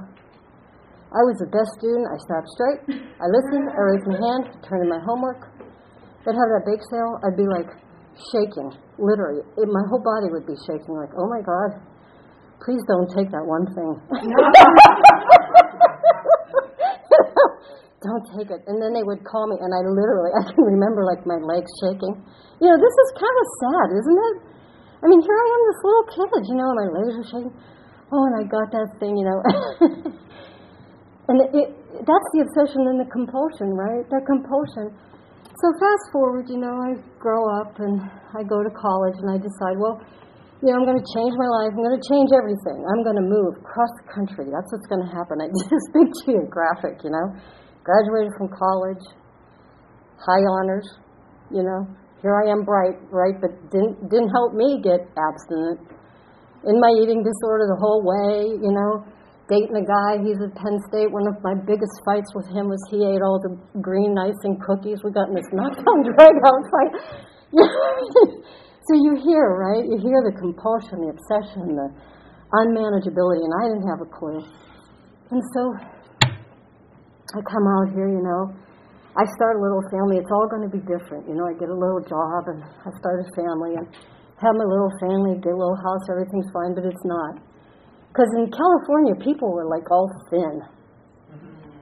I 1.15 1.23
was 1.23 1.39
the 1.39 1.47
best 1.47 1.71
student. 1.79 2.11
I 2.11 2.19
sat 2.27 2.43
straight. 2.59 2.99
I 3.23 3.31
listened. 3.31 3.71
I 3.71 3.79
raised 3.87 4.03
my 4.03 4.19
hand. 4.19 4.51
Turned 4.67 4.83
in 4.83 4.91
my 4.91 4.99
homework. 4.99 5.47
They'd 6.27 6.35
have 6.35 6.51
that 6.59 6.67
bake 6.67 6.83
sale. 6.91 7.23
I'd 7.23 7.39
be 7.39 7.47
like 7.47 7.71
shaking, 8.35 8.75
literally. 8.99 9.47
It, 9.55 9.71
my 9.71 9.79
whole 9.87 10.03
body 10.03 10.27
would 10.35 10.43
be 10.43 10.59
shaking. 10.67 10.91
Like, 10.91 11.15
oh 11.15 11.23
my 11.31 11.39
God, 11.39 11.79
please 12.59 12.83
don't 12.83 13.07
take 13.15 13.31
that 13.31 13.47
one 13.47 13.63
thing. 13.71 13.95
don't 18.03 18.25
take 18.35 18.51
it. 18.51 18.59
And 18.67 18.83
then 18.83 18.91
they 18.91 19.07
would 19.07 19.23
call 19.23 19.47
me, 19.47 19.55
and 19.63 19.71
I 19.71 19.87
literally, 19.87 20.35
I 20.35 20.43
can 20.51 20.67
remember 20.67 21.07
like 21.07 21.23
my 21.23 21.39
legs 21.39 21.71
shaking. 21.79 22.11
You 22.59 22.67
know, 22.67 22.75
this 22.75 22.91
is 22.91 23.07
kind 23.15 23.37
of 23.39 23.47
sad, 23.63 23.87
isn't 24.03 24.19
it? 24.19 24.51
I 24.99 25.07
mean, 25.07 25.23
here 25.23 25.39
I 25.39 25.47
am, 25.47 25.61
this 25.63 25.79
little 25.79 26.11
kid, 26.11 26.27
you 26.51 26.59
know, 26.59 26.75
and 26.75 26.75
my 26.75 26.91
legs 26.91 27.23
are 27.23 27.27
shaking. 27.31 27.55
Oh, 28.11 28.27
and 28.27 28.35
I 28.35 28.43
got 28.51 28.67
that 28.75 28.99
thing, 28.99 29.15
you 29.15 29.23
know. 29.23 29.39
and 31.27 31.35
it, 31.41 31.49
it, 31.53 31.67
that's 32.05 32.29
the 32.33 32.45
obsession 32.45 32.85
and 32.89 32.97
the 33.01 33.09
compulsion, 33.09 33.73
right? 33.73 34.05
That 34.13 34.23
compulsion. 34.29 34.93
So 35.57 35.67
fast 35.79 36.05
forward, 36.11 36.51
you 36.51 36.59
know, 36.59 36.75
I 36.75 36.99
grow 37.17 37.41
up 37.61 37.79
and 37.79 38.01
I 38.35 38.43
go 38.43 38.61
to 38.61 38.71
college 38.75 39.17
and 39.23 39.31
I 39.31 39.37
decide, 39.39 39.79
well, 39.79 39.97
you 40.59 40.71
know, 40.71 40.81
I'm 40.81 40.85
going 40.85 40.99
to 40.99 41.09
change 41.15 41.33
my 41.37 41.49
life. 41.61 41.71
I'm 41.73 41.83
going 41.83 41.95
to 41.95 42.07
change 42.11 42.29
everything. 42.35 42.83
I'm 42.83 43.03
going 43.07 43.19
to 43.19 43.27
move 43.27 43.59
across 43.63 43.91
the 44.03 44.07
country. 44.11 44.51
That's 44.51 44.69
what's 44.71 44.87
going 44.91 45.03
to 45.03 45.11
happen. 45.11 45.39
I 45.39 45.47
did 45.47 45.67
this 45.71 45.85
big 45.95 46.09
geographic, 46.27 47.03
you 47.03 47.11
know 47.11 47.33
graduated 47.85 48.33
from 48.35 48.49
college, 48.49 49.05
high 50.17 50.43
honors, 50.59 50.89
you 51.53 51.61
know. 51.61 51.85
Here 52.21 52.33
I 52.33 52.49
am 52.49 52.65
bright, 52.65 52.97
right, 53.13 53.37
but 53.39 53.53
didn't 53.69 54.09
didn't 54.09 54.33
help 54.33 54.57
me 54.57 54.81
get 54.81 55.05
abstinent. 55.13 55.77
In 56.65 56.81
my 56.81 56.89
eating 56.97 57.21
disorder 57.21 57.69
the 57.69 57.77
whole 57.77 58.01
way, 58.01 58.57
you 58.57 58.73
know, 58.73 59.05
dating 59.49 59.77
a 59.77 59.85
guy, 59.85 60.21
he's 60.25 60.41
at 60.41 60.53
Penn 60.57 60.77
State. 60.89 61.13
One 61.13 61.29
of 61.29 61.37
my 61.45 61.53
biggest 61.53 61.93
fights 62.05 62.33
with 62.33 62.49
him 62.49 62.69
was 62.69 62.81
he 62.89 63.05
ate 63.05 63.21
all 63.21 63.37
the 63.37 63.53
green 63.81 64.17
icing 64.17 64.57
cookies. 64.57 65.05
We 65.05 65.13
got 65.13 65.29
in 65.29 65.35
this 65.37 65.49
knockdown 65.53 66.01
drag 66.01 66.35
out 66.41 66.63
fight. 66.73 66.93
so 68.89 68.91
you 68.97 69.13
hear, 69.21 69.45
right? 69.53 69.85
You 69.85 70.01
hear 70.01 70.19
the 70.25 70.33
compulsion, 70.33 71.05
the 71.05 71.13
obsession, 71.13 71.77
the 71.77 71.87
unmanageability, 72.57 73.41
and 73.45 73.53
I 73.53 73.63
didn't 73.69 73.87
have 73.89 74.01
a 74.01 74.09
clue. 74.09 74.41
And 75.29 75.41
so 75.53 75.61
I 77.33 77.39
come 77.45 77.65
out 77.77 77.93
here, 77.93 78.09
you 78.09 78.21
know, 78.21 78.53
I 79.15 79.23
start 79.39 79.55
a 79.57 79.61
little 79.63 79.81
family. 79.93 80.19
It's 80.19 80.29
all 80.33 80.47
going 80.51 80.67
to 80.67 80.73
be 80.73 80.83
different. 80.83 81.23
You 81.29 81.39
know, 81.39 81.47
I 81.47 81.55
get 81.55 81.71
a 81.71 81.77
little 81.77 82.03
job 82.03 82.51
and 82.51 82.59
I 82.61 82.89
start 82.99 83.23
a 83.23 83.27
family 83.37 83.79
and 83.79 83.87
have 84.43 84.53
my 84.59 84.67
little 84.67 84.91
family, 84.99 85.39
get 85.39 85.55
a 85.55 85.59
little 85.59 85.79
house, 85.79 86.03
everything's 86.11 86.51
fine, 86.51 86.75
but 86.75 86.83
it's 86.83 87.05
not. 87.07 87.54
Because 88.15 88.31
in 88.39 88.47
California, 88.47 89.11
people 89.19 89.51
were 89.51 89.67
like 89.67 89.91
all 89.91 90.07
thin. 90.31 90.63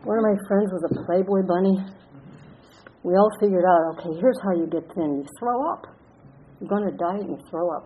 One 0.02 0.18
of 0.18 0.26
my 0.26 0.34
friends 0.50 0.74
was 0.74 0.82
a 0.90 1.06
Playboy 1.06 1.46
bunny. 1.46 1.78
We 3.06 3.14
all 3.14 3.30
figured 3.38 3.62
out, 3.62 3.94
okay, 3.94 4.18
here's 4.18 4.42
how 4.42 4.58
you 4.58 4.66
get 4.66 4.82
thin. 4.98 5.22
You 5.22 5.26
throw 5.38 5.62
up. 5.78 5.94
You're 6.58 6.74
going 6.74 6.90
to 6.90 6.98
diet 6.98 7.30
and 7.30 7.38
you 7.38 7.44
throw 7.54 7.70
up. 7.78 7.86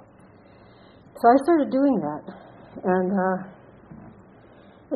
So 1.20 1.27
I 1.27 1.36
started 1.44 1.75
doing 1.75 2.00
that. 2.00 2.24
And, 2.88 3.12
uh, 3.12 3.38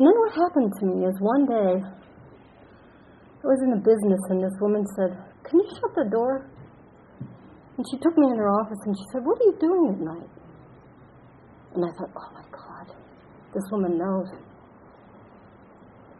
then 0.00 0.16
what 0.16 0.32
happened 0.32 0.72
to 0.80 0.86
me 0.88 1.04
is 1.04 1.12
one 1.20 1.44
day, 1.44 1.72
I 1.76 3.44
was 3.44 3.60
in 3.68 3.76
a 3.76 3.82
business 3.84 4.22
and 4.32 4.40
this 4.40 4.56
woman 4.64 4.80
said, 4.96 5.12
Can 5.44 5.60
you 5.60 5.68
shut 5.76 5.92
the 5.92 6.08
door? 6.08 6.48
And 7.76 7.84
she 7.92 8.00
took 8.00 8.16
me 8.16 8.32
in 8.32 8.38
her 8.38 8.48
office 8.48 8.80
and 8.86 8.96
she 8.96 9.04
said, 9.12 9.20
What 9.28 9.36
are 9.36 9.44
you 9.44 9.56
doing 9.60 9.84
at 9.92 10.00
night? 10.00 10.30
And 11.76 11.84
I 11.84 11.92
thought, 12.00 12.16
Oh 12.16 12.30
my 12.32 12.46
God, 12.48 13.01
this 13.54 13.64
woman 13.70 13.98
knows. 13.98 14.28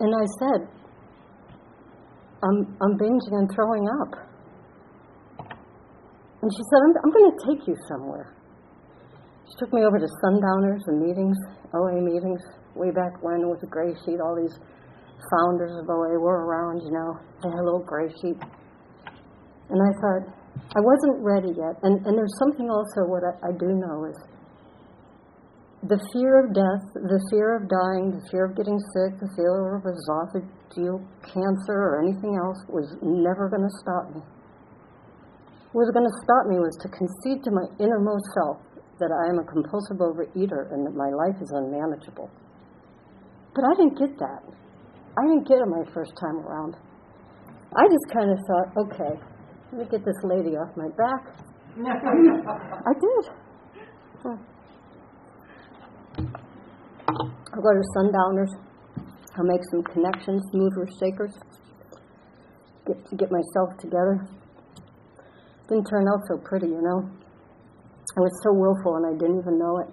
And 0.01 0.13
I 0.15 0.27
said, 0.39 0.69
I'm, 2.43 2.77
I'm 2.83 2.99
binging 2.99 3.39
and 3.39 3.51
throwing 3.55 3.87
up. 4.03 4.33
And 6.43 6.51
she 6.51 6.63
said, 6.71 6.81
I'm, 6.85 6.95
I'm 7.05 7.13
going 7.13 7.31
to 7.31 7.39
take 7.47 7.69
you 7.69 7.77
somewhere. 7.89 8.35
She 9.47 9.55
took 9.59 9.73
me 9.73 9.85
over 9.85 9.99
to 9.99 10.09
sundowners 10.25 10.83
and 10.89 11.01
meetings, 11.01 11.37
OA 11.75 12.01
meetings, 12.01 12.41
way 12.75 12.91
back 12.91 13.23
when 13.23 13.49
with 13.49 13.63
a 13.63 13.67
gray 13.67 13.95
sheet, 14.05 14.19
all 14.21 14.35
these 14.35 14.57
founders 15.31 15.71
of 15.79 15.89
OA 15.89 16.19
were 16.19 16.45
around, 16.45 16.83
you 16.83 16.91
know, 16.91 17.15
they 17.43 17.49
had 17.49 17.61
a 17.61 17.65
little 17.65 17.85
gray 17.87 18.09
sheet. 18.21 18.37
And 19.71 19.79
I 19.79 19.93
thought, 20.03 20.25
I 20.75 20.81
wasn't 20.81 21.23
ready 21.23 21.55
yet. 21.55 21.79
And, 21.83 22.05
and 22.07 22.19
there's 22.19 22.37
something 22.39 22.69
also 22.69 23.07
what 23.07 23.23
I, 23.23 23.49
I 23.49 23.53
do 23.57 23.71
know 23.73 24.05
is 24.11 24.19
the 25.83 25.99
fear 26.15 26.39
of 26.39 26.55
death, 26.55 26.85
the 26.95 27.19
fear 27.35 27.59
of 27.59 27.67
dying, 27.67 28.15
the 28.15 28.23
fear 28.31 28.47
of 28.47 28.55
getting 28.55 28.79
sick, 28.95 29.19
the 29.19 29.27
fear 29.35 29.75
of 29.75 29.83
esophageal 29.83 31.03
cancer 31.27 31.75
or 31.75 31.99
anything 32.07 32.39
else 32.39 32.63
was 32.71 32.87
never 33.03 33.51
going 33.51 33.67
to 33.67 33.75
stop 33.83 34.15
me. 34.15 34.23
What 35.75 35.91
was 35.91 35.91
going 35.91 36.07
to 36.07 36.19
stop 36.23 36.47
me 36.47 36.63
was 36.63 36.79
to 36.87 36.89
concede 36.93 37.43
to 37.43 37.51
my 37.51 37.67
innermost 37.83 38.23
self 38.39 38.63
that 39.03 39.11
I 39.11 39.35
am 39.35 39.43
a 39.43 39.47
compulsive 39.51 39.99
overeater 39.99 40.71
and 40.71 40.87
that 40.87 40.95
my 40.95 41.11
life 41.11 41.35
is 41.43 41.51
unmanageable. 41.51 42.31
But 43.51 43.67
I 43.67 43.75
didn't 43.75 43.99
get 43.99 44.15
that. 44.23 44.43
I 45.19 45.23
didn't 45.27 45.51
get 45.51 45.59
it 45.59 45.67
my 45.67 45.83
first 45.91 46.15
time 46.15 46.47
around. 46.47 46.79
I 47.75 47.91
just 47.91 48.07
kind 48.15 48.31
of 48.31 48.39
thought, 48.47 48.69
okay, 48.87 49.15
let 49.73 49.77
me 49.83 49.85
get 49.91 50.05
this 50.07 50.21
lady 50.23 50.55
off 50.55 50.71
my 50.77 50.95
back. 50.95 51.35
I 52.87 52.93
did. 52.95 54.43
I'll 57.53 57.63
go 57.63 57.73
to 57.73 57.85
sundowners. 57.95 58.53
I'll 59.37 59.45
make 59.45 59.61
some 59.71 59.83
connections, 59.85 60.43
movers, 60.53 60.91
shakers. 61.01 61.33
Get 62.87 62.99
to 63.09 63.17
get 63.17 63.31
myself 63.31 63.77
together. 63.79 64.27
Didn't 65.69 65.85
turn 65.87 66.09
out 66.09 66.21
so 66.29 66.37
pretty, 66.45 66.67
you 66.67 66.83
know. 66.83 67.09
I 68.17 68.21
was 68.21 68.35
so 68.45 68.53
willful 68.53 68.97
and 69.01 69.07
I 69.09 69.15
didn't 69.17 69.41
even 69.41 69.57
know 69.57 69.81
it. 69.81 69.89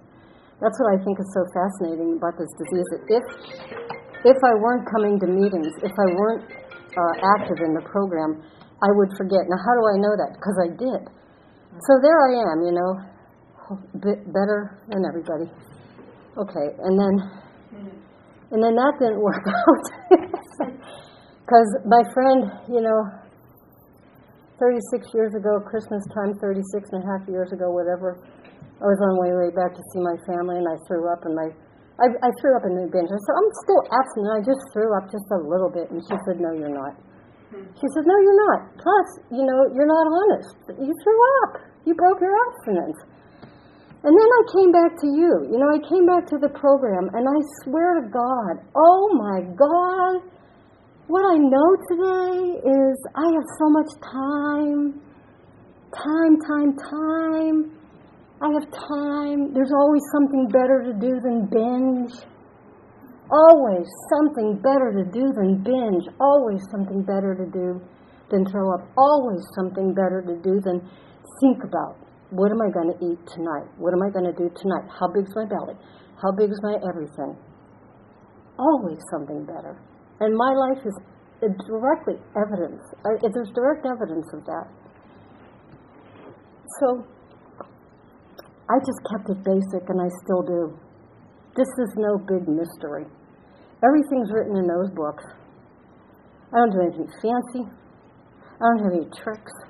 That's 0.60 0.76
what 0.76 0.92
I 0.92 0.98
think 1.04 1.16
is 1.20 1.30
so 1.32 1.44
fascinating 1.56 2.20
about 2.20 2.36
this 2.36 2.52
disease. 2.60 2.90
If 3.08 3.26
if 4.28 4.40
I 4.44 4.54
weren't 4.60 4.84
coming 4.92 5.16
to 5.24 5.28
meetings, 5.28 5.72
if 5.80 5.96
I 5.96 6.08
weren't 6.12 6.44
uh, 6.52 7.14
active 7.40 7.64
in 7.64 7.72
the 7.72 7.84
program, 7.88 8.44
I 8.84 8.92
would 8.92 9.12
forget. 9.16 9.48
Now, 9.48 9.60
how 9.64 9.74
do 9.80 9.84
I 9.88 9.96
know 10.04 10.14
that? 10.20 10.36
Because 10.36 10.58
I 10.60 10.70
did. 10.76 11.02
So 11.88 11.92
there 12.04 12.20
I 12.28 12.32
am, 12.52 12.58
you 12.68 12.74
know, 12.76 12.92
bit 14.04 14.20
better 14.36 14.84
than 14.92 15.08
everybody. 15.08 15.48
Okay, 16.36 16.68
and 16.84 17.00
then, 17.00 17.14
Mm-hmm. 17.70 18.54
and 18.56 18.60
then 18.64 18.74
that 18.74 18.94
didn't 18.98 19.22
work 19.22 19.46
out. 19.62 19.86
Because 21.46 21.70
my 21.86 22.02
friend, 22.14 22.50
you 22.70 22.82
know, 22.82 23.02
36 24.58 25.06
years 25.14 25.34
ago, 25.34 25.62
Christmas 25.66 26.02
time, 26.14 26.34
36 26.42 26.62
and 26.94 27.02
a 27.02 27.08
half 27.08 27.24
years 27.30 27.50
ago, 27.54 27.72
whatever, 27.72 28.20
I 28.80 28.86
was 28.86 29.00
on 29.02 29.22
my 29.22 29.32
way 29.34 29.50
back 29.54 29.72
to 29.76 29.84
see 29.94 30.02
my 30.02 30.18
family 30.26 30.58
and 30.60 30.68
I 30.68 30.78
threw 30.88 31.06
up 31.12 31.26
and 31.26 31.36
my 31.36 31.50
I, 32.00 32.08
I 32.24 32.30
threw 32.40 32.56
up 32.56 32.64
in 32.64 32.80
the 32.80 32.88
binge. 32.88 33.12
I 33.12 33.20
said, 33.20 33.36
I'm 33.36 33.52
still 33.68 33.84
abstinent. 33.92 34.32
I 34.32 34.42
just 34.48 34.64
threw 34.72 34.88
up 34.96 35.12
just 35.12 35.28
a 35.36 35.40
little 35.44 35.68
bit. 35.68 35.92
And 35.92 36.00
she 36.00 36.16
said, 36.24 36.40
No, 36.40 36.56
you're 36.56 36.72
not. 36.72 36.96
She 37.52 37.88
said, 37.92 38.08
No, 38.08 38.16
you're 38.24 38.42
not. 38.48 38.60
Plus, 38.80 39.08
you 39.36 39.44
know, 39.44 39.60
you're 39.76 39.90
not 39.90 40.08
honest. 40.08 40.56
You 40.80 40.94
threw 41.04 41.20
up. 41.44 41.54
You 41.84 41.94
broke 42.00 42.24
your 42.24 42.32
abstinence. 42.32 43.00
And 44.02 44.16
then 44.16 44.30
I 44.32 44.42
came 44.56 44.72
back 44.72 44.96
to 44.96 45.08
you. 45.08 45.52
You 45.52 45.60
know, 45.60 45.68
I 45.76 45.80
came 45.84 46.08
back 46.08 46.24
to 46.32 46.38
the 46.40 46.48
program, 46.56 47.12
and 47.12 47.28
I 47.28 47.40
swear 47.64 48.00
to 48.00 48.08
God, 48.08 48.64
oh 48.72 49.12
my 49.12 49.44
God, 49.60 50.24
what 51.08 51.26
I 51.28 51.36
know 51.36 51.70
today 51.92 52.64
is 52.64 52.96
I 53.12 53.28
have 53.28 53.48
so 53.60 53.68
much 53.76 53.92
time. 54.00 55.02
Time, 55.92 56.34
time, 56.48 56.72
time. 56.80 57.58
I 58.40 58.48
have 58.56 58.72
time. 58.72 59.52
There's 59.54 59.74
always 59.76 60.04
something 60.16 60.48
better 60.48 60.80
to 60.86 60.94
do 60.96 61.20
than 61.20 61.50
binge. 61.52 62.14
Always 63.30 63.88
something 64.16 64.62
better 64.64 64.96
to 64.96 65.04
do 65.12 65.28
than 65.36 65.60
binge. 65.62 66.08
Always 66.22 66.62
something 66.72 67.04
better 67.04 67.36
to 67.36 67.52
do 67.52 67.82
than 68.32 68.46
throw 68.46 68.72
up. 68.74 68.88
Always 68.96 69.44
something 69.56 69.94
better 69.94 70.24
to 70.26 70.40
do 70.40 70.62
than 70.64 70.88
think 71.42 71.64
about 71.66 72.09
what 72.30 72.52
am 72.52 72.62
I 72.62 72.70
going 72.70 72.94
to 72.94 73.00
eat 73.02 73.22
tonight? 73.34 73.66
What 73.78 73.94
am 73.94 74.02
I 74.06 74.10
going 74.14 74.30
to 74.30 74.38
do 74.38 74.50
tonight? 74.54 74.86
How 74.94 75.10
big's 75.10 75.34
my 75.34 75.46
belly? 75.50 75.74
How 76.22 76.32
big 76.38 76.52
is 76.52 76.60
my 76.62 76.78
everything? 76.86 77.34
Always 78.58 79.00
something 79.10 79.46
better. 79.46 79.82
And 80.20 80.36
my 80.36 80.54
life 80.54 80.86
is 80.86 80.94
directly 81.66 82.22
evidence. 82.36 82.84
Uh, 83.02 83.18
there's 83.34 83.50
direct 83.56 83.86
evidence 83.86 84.28
of 84.34 84.46
that. 84.46 84.68
So 86.80 87.08
I 88.70 88.78
just 88.78 89.02
kept 89.10 89.30
it 89.32 89.42
basic, 89.44 89.90
and 89.90 89.98
I 89.98 90.10
still 90.22 90.44
do. 90.44 90.78
This 91.56 91.72
is 91.82 91.90
no 91.98 92.20
big 92.30 92.48
mystery. 92.48 93.06
Everything's 93.82 94.30
written 94.32 94.58
in 94.58 94.68
those 94.68 94.92
books. 94.94 95.24
I 96.54 96.58
don't 96.60 96.72
do 96.72 96.82
anything 96.82 97.10
fancy. 97.22 97.64
I 97.66 98.64
don't 98.70 98.84
have 98.84 98.94
any 99.02 99.10
tricks. 99.18 99.69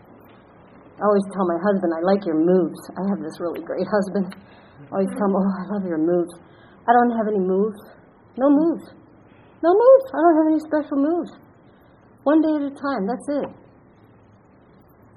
I 0.99 1.07
always 1.07 1.23
tell 1.31 1.47
my 1.47 1.55
husband, 1.63 1.95
I 1.95 2.03
like 2.03 2.27
your 2.27 2.35
moves. 2.35 2.75
I 2.99 3.07
have 3.07 3.23
this 3.23 3.39
really 3.39 3.63
great 3.63 3.87
husband. 3.87 4.35
I 4.91 4.99
always 4.99 5.07
tell 5.15 5.31
him, 5.31 5.39
oh, 5.39 5.47
I 5.47 5.63
love 5.71 5.87
your 5.87 5.97
moves. 5.97 6.35
I 6.83 6.91
don't 6.91 7.15
have 7.15 7.31
any 7.31 7.39
moves. 7.39 7.79
No 8.35 8.51
moves. 8.51 8.83
No 9.63 9.71
moves. 9.71 10.07
I 10.11 10.19
don't 10.19 10.37
have 10.43 10.49
any 10.51 10.59
special 10.59 10.99
moves. 10.99 11.31
One 12.27 12.43
day 12.43 12.51
at 12.51 12.67
a 12.67 12.75
time. 12.75 13.07
That's 13.07 13.27
it. 13.31 13.49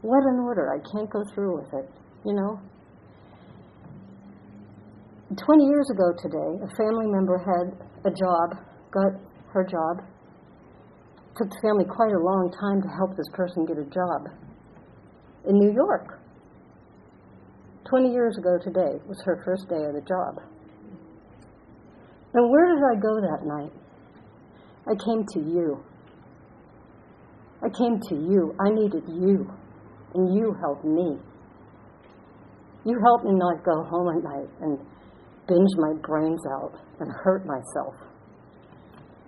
What 0.06 0.22
an 0.22 0.38
order. 0.46 0.70
I 0.70 0.78
can't 0.86 1.10
go 1.10 1.26
through 1.34 1.58
with 1.58 1.74
it. 1.74 1.90
You 2.26 2.34
know? 2.38 2.62
20 5.34 5.66
years 5.66 5.90
ago 5.90 6.14
today, 6.22 6.62
a 6.62 6.70
family 6.78 7.10
member 7.10 7.42
had 7.42 7.74
a 8.06 8.14
job, 8.14 8.54
got 8.94 9.18
her 9.50 9.66
job. 9.66 10.06
It 11.26 11.34
took 11.42 11.50
the 11.50 11.58
family 11.58 11.86
quite 11.90 12.14
a 12.14 12.22
long 12.22 12.54
time 12.54 12.82
to 12.82 12.88
help 12.94 13.16
this 13.16 13.26
person 13.34 13.66
get 13.66 13.78
a 13.78 13.88
job 13.90 14.41
in 15.46 15.58
New 15.58 15.72
York. 15.74 16.20
20 17.88 18.12
years 18.12 18.36
ago 18.38 18.58
today 18.62 18.98
was 19.06 19.20
her 19.24 19.42
first 19.44 19.68
day 19.68 19.82
of 19.84 19.94
the 19.94 20.00
job. 20.00 20.40
And 22.34 22.50
where 22.50 22.66
did 22.74 22.82
I 22.82 23.00
go 23.00 23.20
that 23.20 23.44
night? 23.44 23.72
I 24.88 24.94
came 25.04 25.24
to 25.34 25.40
you. 25.40 25.84
I 27.62 27.68
came 27.76 28.00
to 28.08 28.14
you. 28.14 28.54
I 28.58 28.70
needed 28.70 29.04
you. 29.06 29.46
And 30.14 30.34
you 30.34 30.54
helped 30.60 30.84
me. 30.84 31.18
You 32.84 32.98
helped 33.04 33.24
me 33.24 33.32
not 33.34 33.64
go 33.64 33.84
home 33.84 34.08
at 34.16 34.24
night 34.24 34.48
and 34.60 34.78
binge 35.46 35.74
my 35.76 35.92
brains 36.02 36.40
out 36.50 36.72
and 37.00 37.10
hurt 37.22 37.46
myself. 37.46 37.94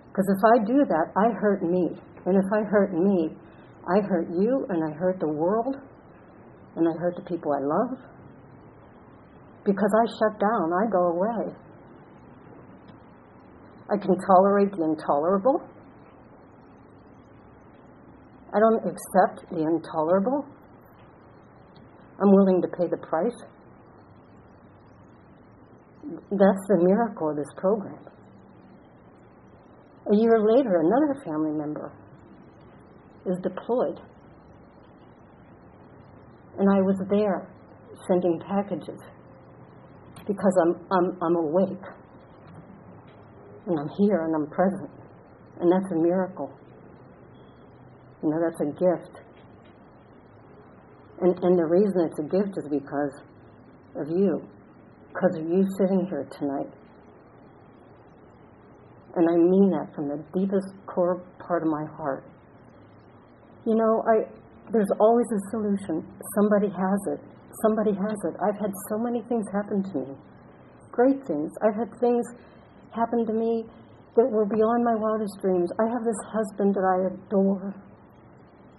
Because 0.09 0.25
if 0.29 0.43
I 0.43 0.65
do 0.65 0.85
that, 0.87 1.11
I 1.15 1.31
hurt 1.39 1.61
me. 1.61 1.89
And 2.25 2.35
if 2.35 2.45
I 2.53 2.63
hurt 2.63 2.93
me, 2.93 3.29
I 3.87 4.01
hurt 4.01 4.27
you 4.29 4.65
and 4.69 4.83
I 4.83 4.97
hurt 4.97 5.19
the 5.19 5.27
world 5.31 5.75
and 6.75 6.87
I 6.87 6.91
hurt 6.99 7.15
the 7.15 7.23
people 7.23 7.53
I 7.53 7.61
love. 7.61 7.99
Because 9.65 9.91
I 9.97 10.05
shut 10.19 10.39
down, 10.39 10.73
I 10.73 10.89
go 10.91 11.07
away. 11.07 11.55
I 13.89 13.97
can 13.97 14.15
tolerate 14.27 14.71
the 14.71 14.83
intolerable. 14.83 15.61
I 18.53 18.59
don't 18.59 18.83
accept 18.85 19.49
the 19.51 19.61
intolerable. 19.61 20.45
I'm 22.21 22.31
willing 22.31 22.61
to 22.61 22.67
pay 22.67 22.87
the 22.87 22.97
price. 22.97 23.35
That's 26.31 26.63
the 26.69 26.77
miracle 26.81 27.31
of 27.31 27.35
this 27.35 27.51
program. 27.57 27.99
A 30.11 30.15
year 30.15 30.39
later, 30.39 30.79
another 30.79 31.21
family 31.25 31.51
member 31.51 31.91
is 33.25 33.37
deployed 33.41 33.99
and 36.57 36.69
I 36.69 36.81
was 36.81 36.97
there 37.09 37.47
sending 38.07 38.39
packages 38.39 38.99
because 40.27 40.55
I'm, 40.63 40.75
I'm, 40.91 41.17
I'm 41.21 41.35
awake. 41.35 41.85
And 43.67 43.79
I'm 43.79 43.89
here 43.97 44.25
and 44.25 44.35
I'm 44.35 44.47
present. 44.49 44.91
And 45.59 45.71
that's 45.71 45.91
a 45.91 45.95
miracle. 45.95 46.51
You 48.23 48.29
know, 48.29 48.37
that's 48.41 48.61
a 48.61 48.71
gift. 48.73 49.25
And, 51.21 51.37
and 51.43 51.57
the 51.57 51.65
reason 51.65 52.09
it's 52.09 52.19
a 52.19 52.23
gift 52.23 52.57
is 52.57 52.67
because 52.69 53.21
of 53.95 54.07
you, 54.09 54.41
because 55.09 55.37
of 55.37 55.45
you 55.47 55.65
sitting 55.79 56.05
here 56.09 56.27
tonight. 56.37 56.71
And 59.15 59.29
I 59.29 59.35
mean 59.35 59.71
that 59.71 59.95
from 59.95 60.09
the 60.09 60.23
deepest 60.37 60.67
core 60.87 61.23
part 61.47 61.63
of 61.63 61.69
my 61.69 61.85
heart. 61.95 62.25
You 63.65 63.75
know, 63.75 64.03
I, 64.05 64.27
there's 64.71 64.89
always 64.99 65.27
a 65.31 65.39
solution. 65.51 66.03
Somebody 66.35 66.69
has 66.69 66.99
it. 67.13 67.19
Somebody 67.61 67.93
has 67.93 68.17
it. 68.25 68.33
I've 68.41 68.57
had 68.59 68.71
so 68.89 68.97
many 68.97 69.21
things 69.29 69.45
happen 69.53 69.83
to 69.83 69.99
me. 69.99 70.15
Great 70.91 71.23
things. 71.27 71.51
I've 71.61 71.75
had 71.75 71.91
things 71.99 72.25
happen 72.95 73.27
to 73.27 73.33
me 73.33 73.65
that 74.15 74.31
were 74.31 74.47
beyond 74.47 74.83
my 74.83 74.95
wildest 74.95 75.37
dreams. 75.41 75.69
I 75.79 75.85
have 75.91 76.03
this 76.03 76.17
husband 76.31 76.73
that 76.75 76.83
I 76.87 77.05
adore. 77.11 77.75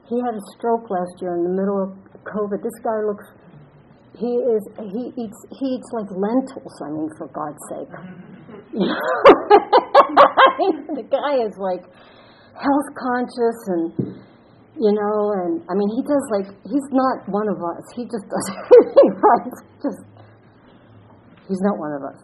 He 0.09 0.21
had 0.25 0.35
a 0.35 0.41
stroke 0.57 0.89
last 0.89 1.21
year 1.21 1.37
in 1.37 1.45
the 1.45 1.55
middle 1.55 1.83
of 1.83 1.91
COVID. 2.25 2.63
This 2.63 2.79
guy 2.83 3.01
looks 3.05 3.27
he 4.17 4.33
is 4.33 4.65
he 4.81 5.13
eats 5.21 5.37
he 5.61 5.77
eats 5.77 5.93
like 5.93 6.09
lentils, 6.09 6.73
I 6.81 6.89
mean, 6.89 7.13
for 7.19 7.29
God's 7.37 7.61
sake. 7.69 7.93
the 10.97 11.05
guy 11.05 11.45
is 11.45 11.53
like 11.61 11.85
health 12.57 12.89
conscious 12.97 13.61
and 13.69 13.93
you 14.79 14.93
know, 14.93 15.17
and 15.41 15.63
I 15.69 15.75
mean, 15.75 15.89
he 15.97 16.03
does 16.05 16.25
like, 16.31 16.49
he's 16.65 16.89
not 16.93 17.25
one 17.29 17.49
of 17.49 17.57
us. 17.57 17.83
He 17.97 18.05
just 18.05 18.29
does 18.29 18.47
everything 18.61 19.09
right. 19.17 19.53
Just, 19.83 20.01
he's 21.49 21.63
not 21.65 21.79
one 21.79 21.93
of 21.97 22.03
us. 22.05 22.21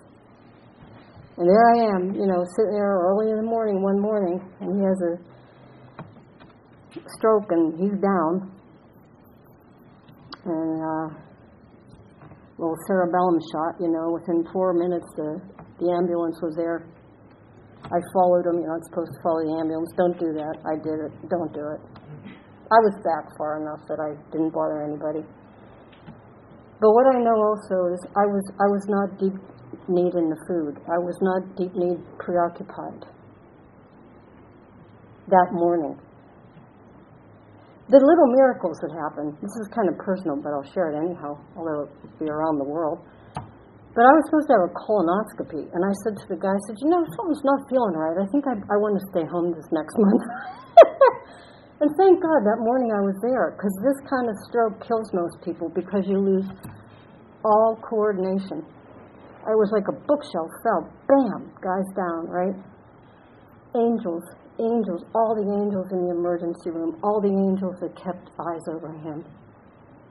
And 1.39 1.49
there 1.49 1.65
I 1.73 1.97
am, 1.97 2.13
you 2.15 2.27
know, 2.29 2.45
sitting 2.57 2.73
there 2.77 3.01
early 3.09 3.31
in 3.31 3.37
the 3.37 3.49
morning 3.49 3.83
one 3.83 3.99
morning, 3.99 4.37
and 4.61 4.77
he 4.77 4.85
has 4.85 4.99
a 5.01 5.13
stroke 7.17 7.49
and 7.51 7.73
he's 7.81 7.97
down. 8.01 8.53
And, 10.45 10.83
uh, 10.83 11.23
little 12.59 12.77
cerebellum 12.87 13.39
shot, 13.51 13.81
you 13.81 13.91
know, 13.91 14.13
within 14.15 14.45
four 14.53 14.73
minutes 14.73 15.07
the, 15.17 15.41
the 15.81 15.91
ambulance 15.99 16.39
was 16.43 16.55
there. 16.57 16.87
I 17.85 17.99
followed 18.15 18.47
him, 18.47 18.63
you're 18.63 18.71
not 18.71 18.85
supposed 18.87 19.11
to 19.11 19.21
follow 19.23 19.43
the 19.43 19.59
ambulance. 19.59 19.91
Don't 19.99 20.15
do 20.21 20.31
that. 20.39 20.55
I 20.63 20.79
did 20.79 20.99
it. 21.03 21.13
Don't 21.29 21.53
do 21.53 21.65
it. 21.75 21.92
I 22.71 22.79
was 22.85 22.95
back 23.03 23.33
far 23.37 23.61
enough 23.61 23.83
that 23.89 23.99
I 23.99 24.15
didn't 24.31 24.53
bother 24.55 24.83
anybody. 24.83 25.27
But 26.83 26.91
what 26.91 27.07
I 27.15 27.19
know 27.23 27.39
also 27.39 27.95
is 27.95 28.01
I 28.19 28.27
was 28.27 28.45
I 28.59 28.67
was 28.67 28.85
not 28.91 29.07
deep 29.19 29.39
need 29.89 30.15
in 30.15 30.27
the 30.31 30.41
food. 30.51 30.83
I 30.91 30.99
was 30.99 31.15
not 31.23 31.55
deep 31.55 31.75
need 31.79 31.99
preoccupied 32.19 33.07
that 35.31 35.49
morning. 35.55 35.95
The 37.91 38.01
little 38.01 38.29
miracles 38.35 38.79
that 38.83 38.91
happened, 38.95 39.37
this 39.43 39.53
is 39.63 39.69
kind 39.75 39.87
of 39.91 39.99
personal, 39.99 40.41
but 40.41 40.51
I'll 40.55 40.67
share 40.73 40.91
it 40.91 40.97
anyhow, 40.97 41.37
although 41.55 41.87
it'll 41.87 42.19
be 42.19 42.27
around 42.31 42.59
the 42.59 42.67
world. 42.67 42.99
But 43.93 44.09
I 44.09 44.13
was 44.17 44.25
supposed 44.33 44.49
to 44.49 44.55
have 44.57 44.67
a 44.67 44.73
colonoscopy, 44.73 45.69
and 45.69 45.81
I 45.85 45.93
said 46.01 46.17
to 46.17 46.27
the 46.33 46.41
guy, 46.41 46.49
I 46.49 46.61
said, 46.65 46.81
you 46.81 46.89
know, 46.89 47.05
something's 47.13 47.45
not 47.45 47.61
feeling 47.69 47.93
right. 47.93 48.17
I 48.17 48.27
think 48.33 48.49
I, 48.49 48.57
I 48.73 48.77
want 48.81 48.97
to 48.97 49.05
stay 49.13 49.29
home 49.29 49.53
this 49.53 49.69
next 49.69 49.93
month. 50.01 50.25
And 51.83 51.91
thank 51.99 52.23
God 52.23 52.47
that 52.47 52.63
morning 52.63 52.95
I 52.95 53.03
was 53.03 53.19
there 53.27 53.59
because 53.59 53.75
this 53.83 53.99
kind 54.07 54.31
of 54.31 54.39
stroke 54.47 54.79
kills 54.87 55.11
most 55.11 55.35
people 55.43 55.67
because 55.67 56.07
you 56.07 56.15
lose 56.15 56.47
all 57.43 57.75
coordination. 57.83 58.63
I 59.43 59.59
was 59.59 59.67
like 59.75 59.91
a 59.91 59.97
bookshelf 60.07 60.47
fell, 60.63 60.87
bam, 61.11 61.51
guys 61.59 61.89
down, 61.99 62.31
right? 62.31 62.55
Angels, 63.75 64.23
angels, 64.63 65.03
all 65.11 65.35
the 65.35 65.43
angels 65.43 65.91
in 65.91 66.07
the 66.07 66.15
emergency 66.15 66.71
room, 66.71 67.03
all 67.03 67.19
the 67.19 67.35
angels 67.35 67.75
that 67.83 67.99
kept 67.99 68.31
eyes 68.39 68.63
over 68.71 68.95
him. 69.03 69.27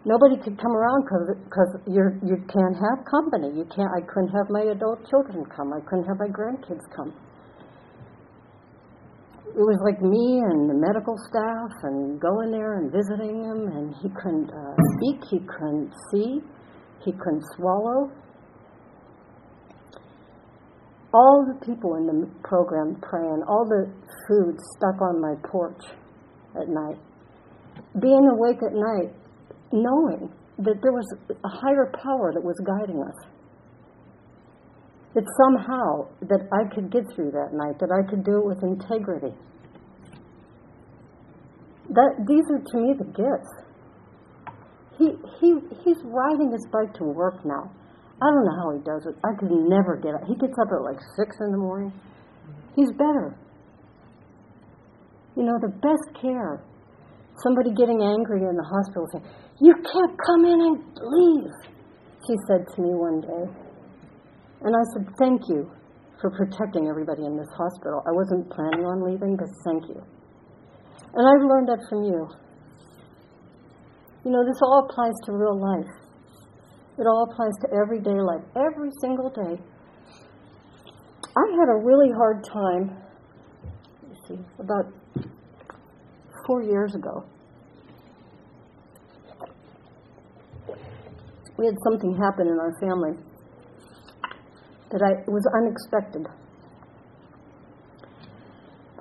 Nobody 0.04 0.44
could 0.44 0.60
come 0.60 0.76
around 0.76 1.08
because 1.08 1.72
you 1.88 2.04
you 2.20 2.36
can't 2.52 2.76
have 2.76 3.00
company. 3.08 3.48
You 3.56 3.64
can't. 3.72 3.96
I 3.96 4.04
couldn't 4.12 4.36
have 4.36 4.52
my 4.52 4.76
adult 4.76 5.08
children 5.08 5.48
come. 5.48 5.72
I 5.72 5.80
couldn't 5.88 6.12
have 6.12 6.20
my 6.20 6.28
grandkids 6.36 6.84
come 6.92 7.16
it 9.52 9.60
was 9.60 9.80
like 9.84 10.00
me 10.02 10.40
and 10.40 10.70
the 10.70 10.78
medical 10.80 11.16
staff 11.28 11.72
and 11.84 12.20
going 12.20 12.52
there 12.52 12.80
and 12.80 12.92
visiting 12.92 13.44
him 13.44 13.68
and 13.76 13.96
he 14.02 14.08
couldn't 14.16 14.50
uh, 14.50 14.76
speak 14.96 15.20
he 15.30 15.40
couldn't 15.44 15.92
see 16.12 16.40
he 17.04 17.12
couldn't 17.12 17.44
swallow. 17.58 18.12
All 21.14 21.46
the 21.46 21.66
people 21.66 21.96
in 21.96 22.08
the 22.08 22.28
program 22.44 22.96
praying 23.02 23.44
all 23.48 23.66
the 23.68 23.92
food 24.28 24.56
stuck 24.78 25.02
on 25.02 25.20
my 25.20 25.36
porch 25.50 25.82
at 26.56 26.70
night. 26.70 26.98
Being 28.00 28.28
awake 28.32 28.60
at 28.64 28.74
night 28.74 29.12
knowing 29.74 30.32
that 30.60 30.80
there 30.82 30.92
was 30.92 31.08
a 31.30 31.50
higher 31.50 31.92
power 32.04 32.32
that 32.34 32.44
was 32.44 32.56
guiding 32.66 33.02
us 33.02 33.31
that 35.14 35.26
somehow 35.44 36.08
that 36.22 36.48
I 36.52 36.74
could 36.74 36.92
get 36.92 37.04
through 37.16 37.32
that 37.32 37.52
night, 37.54 37.80
that 37.80 37.92
I 37.92 38.08
could 38.10 38.24
do 38.24 38.38
it 38.38 38.46
with 38.46 38.64
integrity. 38.64 39.36
that 41.92 42.24
these 42.28 42.48
are 42.52 42.64
to 42.64 42.78
me 42.80 42.94
the 42.96 43.10
gifts. 43.12 43.52
He 44.98 45.12
he 45.40 45.60
he's 45.84 46.00
riding 46.04 46.52
his 46.52 46.66
bike 46.72 46.94
to 46.96 47.04
work 47.04 47.44
now. 47.46 47.72
I 48.22 48.26
don't 48.32 48.46
know 48.46 48.58
how 48.64 48.70
he 48.72 48.82
does 48.86 49.06
it. 49.08 49.16
I 49.26 49.36
could 49.40 49.52
never 49.52 49.98
get 49.98 50.14
up. 50.16 50.22
He 50.28 50.36
gets 50.36 50.56
up 50.62 50.70
at 50.72 50.84
like 50.84 51.00
six 51.18 51.36
in 51.42 51.52
the 51.52 51.58
morning. 51.58 51.92
He's 52.76 52.92
better. 52.92 53.36
You 55.36 55.44
know, 55.44 55.58
the 55.60 55.74
best 55.82 56.22
care. 56.22 56.64
Somebody 57.44 57.72
getting 57.74 58.04
angry 58.04 58.42
in 58.46 58.56
the 58.56 58.64
hospital 58.64 59.08
saying, 59.12 59.26
You 59.60 59.74
can't 59.74 60.16
come 60.28 60.46
in 60.46 60.60
and 60.62 60.78
leave, 61.02 61.52
she 62.28 62.36
said 62.48 62.68
to 62.76 62.82
me 62.82 62.94
one 62.94 63.22
day. 63.22 63.71
And 64.64 64.76
I 64.76 64.84
said, 64.94 65.10
Thank 65.18 65.50
you 65.50 65.72
for 66.22 66.30
protecting 66.30 66.88
everybody 66.88 67.26
in 67.26 67.36
this 67.36 67.50
hospital. 67.58 68.04
I 68.06 68.12
wasn't 68.14 68.50
planning 68.52 68.86
on 68.86 69.02
leaving, 69.02 69.36
but 69.36 69.50
thank 69.66 69.90
you. 69.90 70.02
And 71.14 71.24
I've 71.28 71.44
learned 71.50 71.68
that 71.68 71.82
from 71.90 72.04
you. 72.06 72.30
You 74.24 74.32
know, 74.32 74.46
this 74.46 74.62
all 74.62 74.88
applies 74.88 75.18
to 75.26 75.34
real 75.34 75.60
life. 75.60 75.90
It 77.00 77.08
all 77.08 77.28
applies 77.32 77.54
to 77.62 77.68
everyday 77.74 78.14
life, 78.22 78.46
every 78.56 78.92
single 79.02 79.32
day. 79.32 79.58
I 81.36 81.46
had 81.58 81.70
a 81.74 81.84
really 81.84 82.12
hard 82.16 82.44
time, 82.44 82.98
see, 84.28 84.38
about 84.60 84.94
four 86.46 86.62
years 86.62 86.94
ago. 86.94 87.26
We 91.58 91.66
had 91.66 91.76
something 91.84 92.16
happen 92.16 92.48
in 92.48 92.60
our 92.60 92.74
family 92.80 93.31
that 94.92 95.02
I 95.02 95.24
was 95.32 95.44
unexpected. 95.56 96.28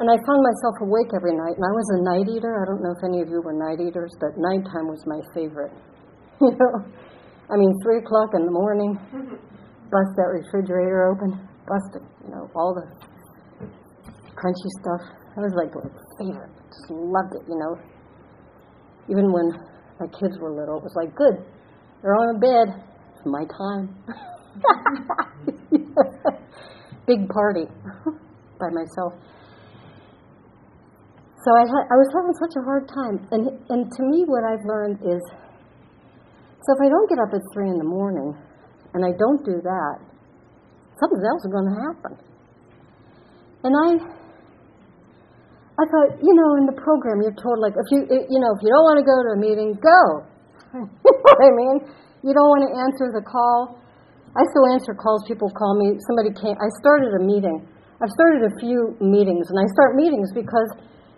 And 0.01 0.09
I 0.09 0.17
found 0.25 0.41
myself 0.41 0.81
awake 0.81 1.13
every 1.13 1.37
night, 1.37 1.61
and 1.61 1.67
I 1.67 1.75
was 1.77 1.87
a 1.93 2.01
night 2.01 2.25
eater. 2.25 2.57
I 2.57 2.65
don't 2.65 2.81
know 2.81 2.97
if 2.97 3.05
any 3.05 3.21
of 3.21 3.29
you 3.29 3.45
were 3.45 3.53
night 3.53 3.85
eaters, 3.85 4.09
but 4.17 4.33
nighttime 4.41 4.89
was 4.89 5.05
my 5.05 5.21
favorite. 5.37 5.77
you 6.41 6.57
know, 6.57 6.73
I 7.53 7.61
mean, 7.61 7.69
three 7.85 8.01
o'clock 8.01 8.33
in 8.33 8.49
the 8.49 8.55
morning, 8.55 8.97
bust 9.93 10.13
that 10.17 10.31
refrigerator 10.33 11.13
open, 11.13 11.37
bust 11.69 12.01
it, 12.01 12.05
you 12.25 12.33
know, 12.33 12.49
all 12.57 12.73
the 12.73 12.89
crunchy 14.33 14.71
stuff. 14.81 15.05
I 15.37 15.41
was 15.45 15.53
like 15.53 15.69
my 15.77 15.85
favorite. 16.17 16.55
Just 16.73 16.89
loved 16.89 17.37
it, 17.37 17.45
you 17.45 17.61
know. 17.61 17.77
Even 19.13 19.33
when 19.33 19.53
my 20.01 20.07
kids 20.17 20.39
were 20.41 20.49
little, 20.49 20.79
it 20.79 20.83
was 20.83 20.97
like, 20.97 21.15
good, 21.15 21.45
they're 22.01 22.17
on 22.17 22.37
a 22.37 22.39
bed. 22.39 22.73
It's 23.13 23.27
my 23.27 23.45
time. 23.45 24.01
Big 27.07 27.29
party 27.29 27.67
by 28.61 28.69
myself. 28.71 29.15
So 31.41 31.49
I, 31.57 31.65
had, 31.65 31.85
I 31.89 31.97
was 31.97 32.09
having 32.13 32.37
such 32.37 32.55
a 32.61 32.63
hard 32.69 32.85
time. 32.87 33.17
And, 33.33 33.43
and 33.73 33.91
to 33.91 34.03
me, 34.05 34.25
what 34.29 34.45
I've 34.45 34.65
learned 34.69 35.01
is 35.01 35.23
so 36.61 36.77
if 36.77 36.81
I 36.85 36.89
don't 36.93 37.09
get 37.09 37.17
up 37.17 37.33
at 37.33 37.41
3 37.57 37.73
in 37.73 37.79
the 37.81 37.89
morning 37.89 38.37
and 38.93 39.01
I 39.01 39.17
don't 39.17 39.41
do 39.49 39.65
that, 39.65 39.97
something 41.01 41.23
else 41.25 41.41
is 41.41 41.53
going 41.53 41.69
to 41.73 41.77
happen. 41.89 42.13
And 43.65 43.73
I, 43.73 43.89
I 45.81 45.85
thought, 45.89 46.21
you 46.21 46.35
know, 46.37 46.61
in 46.61 46.69
the 46.69 46.77
program, 46.77 47.25
you're 47.25 47.37
told, 47.41 47.65
like, 47.65 47.73
if 47.73 47.89
you, 47.89 48.05
you 48.29 48.41
know, 48.45 48.53
if 48.53 48.61
you 48.61 48.69
don't 48.69 48.85
want 48.85 49.01
to 49.01 49.07
go 49.09 49.17
to 49.25 49.31
a 49.33 49.41
meeting, 49.41 49.73
go. 49.81 50.01
you 50.85 50.85
know 50.85 51.25
what 51.25 51.41
I 51.41 51.51
mean? 51.57 51.77
You 52.29 52.37
don't 52.37 52.51
want 52.53 52.63
to 52.69 52.73
answer 52.77 53.09
the 53.09 53.25
call. 53.25 53.81
I 54.37 54.43
still 54.55 54.67
answer 54.71 54.95
calls. 54.95 55.27
People 55.27 55.51
call 55.51 55.75
me. 55.75 55.99
Somebody 56.07 56.31
came. 56.31 56.55
I 56.59 56.71
started 56.79 57.11
a 57.19 57.23
meeting. 57.23 57.67
I've 58.01 58.13
started 58.17 58.47
a 58.47 58.53
few 58.63 58.97
meetings, 59.03 59.51
and 59.53 59.59
I 59.61 59.67
start 59.77 59.99
meetings 59.99 60.33
because 60.33 60.71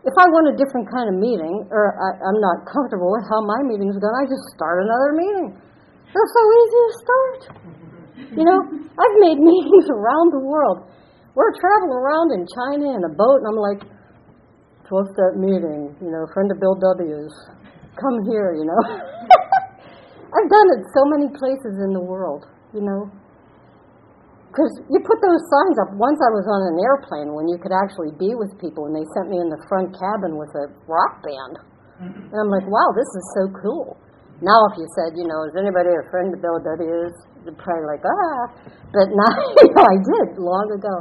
if 0.03 0.15
I 0.19 0.27
want 0.35 0.51
a 0.51 0.57
different 0.59 0.91
kind 0.91 1.07
of 1.07 1.17
meeting, 1.21 1.69
or 1.71 1.95
I, 1.95 2.19
I'm 2.19 2.41
not 2.43 2.67
comfortable 2.67 3.15
with 3.15 3.23
how 3.31 3.39
my 3.45 3.61
meeting's 3.71 3.95
going, 4.03 4.17
I 4.19 4.27
just 4.27 4.43
start 4.59 4.83
another 4.83 5.15
meeting. 5.15 5.49
They're 6.11 6.33
so 6.35 6.43
easy 6.59 6.81
to 6.83 6.93
start. 6.99 7.41
You 8.35 8.45
know, 8.49 8.59
I've 8.99 9.17
made 9.23 9.39
meetings 9.53 9.87
around 9.95 10.35
the 10.35 10.43
world. 10.43 10.91
We're 11.39 11.55
traveling 11.57 11.95
around 11.97 12.29
in 12.35 12.43
China 12.51 12.87
in 12.93 13.03
a 13.07 13.13
boat, 13.15 13.41
and 13.41 13.47
I'm 13.49 13.61
like, 13.61 13.81
what's 14.93 15.15
that 15.17 15.41
meeting? 15.41 15.97
You 16.05 16.11
know, 16.13 16.29
friend 16.37 16.53
of 16.53 16.61
Bill 16.61 16.77
W's. 16.77 17.33
Come 17.97 18.17
here, 18.29 18.53
you 18.53 18.69
know. 18.69 18.83
I've 20.37 20.49
done 20.49 20.69
it 20.77 20.83
so 20.93 21.03
many 21.09 21.29
places 21.33 21.81
in 21.81 21.93
the 21.97 22.05
world, 22.05 22.45
you 22.73 22.83
know. 22.85 23.09
Because 24.53 24.73
you 24.93 25.01
put 25.01 25.17
those 25.25 25.41
signs 25.49 25.81
up. 25.81 25.97
Once 25.97 26.21
I 26.21 26.29
was 26.29 26.45
on 26.45 26.77
an 26.77 26.79
airplane 26.85 27.33
when 27.33 27.49
you 27.49 27.57
could 27.57 27.73
actually 27.73 28.13
be 28.21 28.37
with 28.37 28.53
people, 28.61 28.85
and 28.85 28.93
they 28.93 29.05
sent 29.17 29.33
me 29.33 29.41
in 29.41 29.49
the 29.49 29.57
front 29.65 29.97
cabin 29.97 30.37
with 30.37 30.53
a 30.53 30.69
rock 30.85 31.25
band. 31.25 31.57
And 32.05 32.37
I'm 32.37 32.53
like, 32.53 32.69
wow, 32.69 32.93
this 32.93 33.09
is 33.17 33.25
so 33.33 33.43
cool. 33.65 33.97
Now, 34.43 34.59
if 34.69 34.75
you 34.77 34.85
said, 34.99 35.15
you 35.15 35.25
know, 35.25 35.47
is 35.47 35.55
anybody 35.55 35.89
a 35.89 36.05
friend 36.11 36.35
of 36.35 36.43
Bill 36.43 36.59
W's? 36.59 37.15
They'd 37.47 37.57
probably 37.57 37.87
like, 37.87 38.03
ah. 38.03 38.43
But 38.91 39.09
now, 39.23 39.33
you 39.57 39.71
know, 39.73 39.87
I 39.87 39.97
did 40.03 40.37
long 40.37 40.69
ago. 40.75 40.95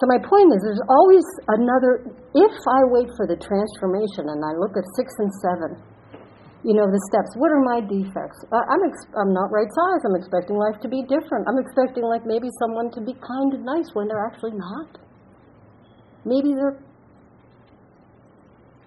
So 0.00 0.10
my 0.10 0.18
point 0.18 0.50
is, 0.50 0.66
there's 0.66 0.82
always 0.88 1.22
another. 1.46 2.02
If 2.34 2.54
I 2.66 2.80
wait 2.90 3.06
for 3.14 3.28
the 3.28 3.38
transformation 3.38 4.32
and 4.32 4.42
I 4.42 4.56
look 4.58 4.74
at 4.74 4.82
six 4.98 5.14
and 5.22 5.30
seven, 5.44 5.70
you 6.62 6.74
know, 6.74 6.86
the 6.86 7.02
steps. 7.10 7.34
What 7.34 7.50
are 7.50 7.58
my 7.58 7.82
defects? 7.82 8.38
I'm 8.54 8.82
ex- 8.86 9.10
I'm 9.18 9.34
not 9.34 9.50
right 9.50 9.66
size. 9.66 10.02
I'm 10.06 10.14
expecting 10.14 10.54
life 10.54 10.78
to 10.82 10.88
be 10.88 11.02
different. 11.02 11.50
I'm 11.50 11.58
expecting 11.58 12.06
like 12.06 12.22
maybe 12.22 12.46
someone 12.62 12.90
to 12.94 13.00
be 13.02 13.18
kind 13.18 13.50
and 13.58 13.66
nice 13.66 13.90
when 13.94 14.06
they're 14.06 14.22
actually 14.22 14.54
not. 14.54 14.98
Maybe 16.24 16.54
they're 16.54 16.78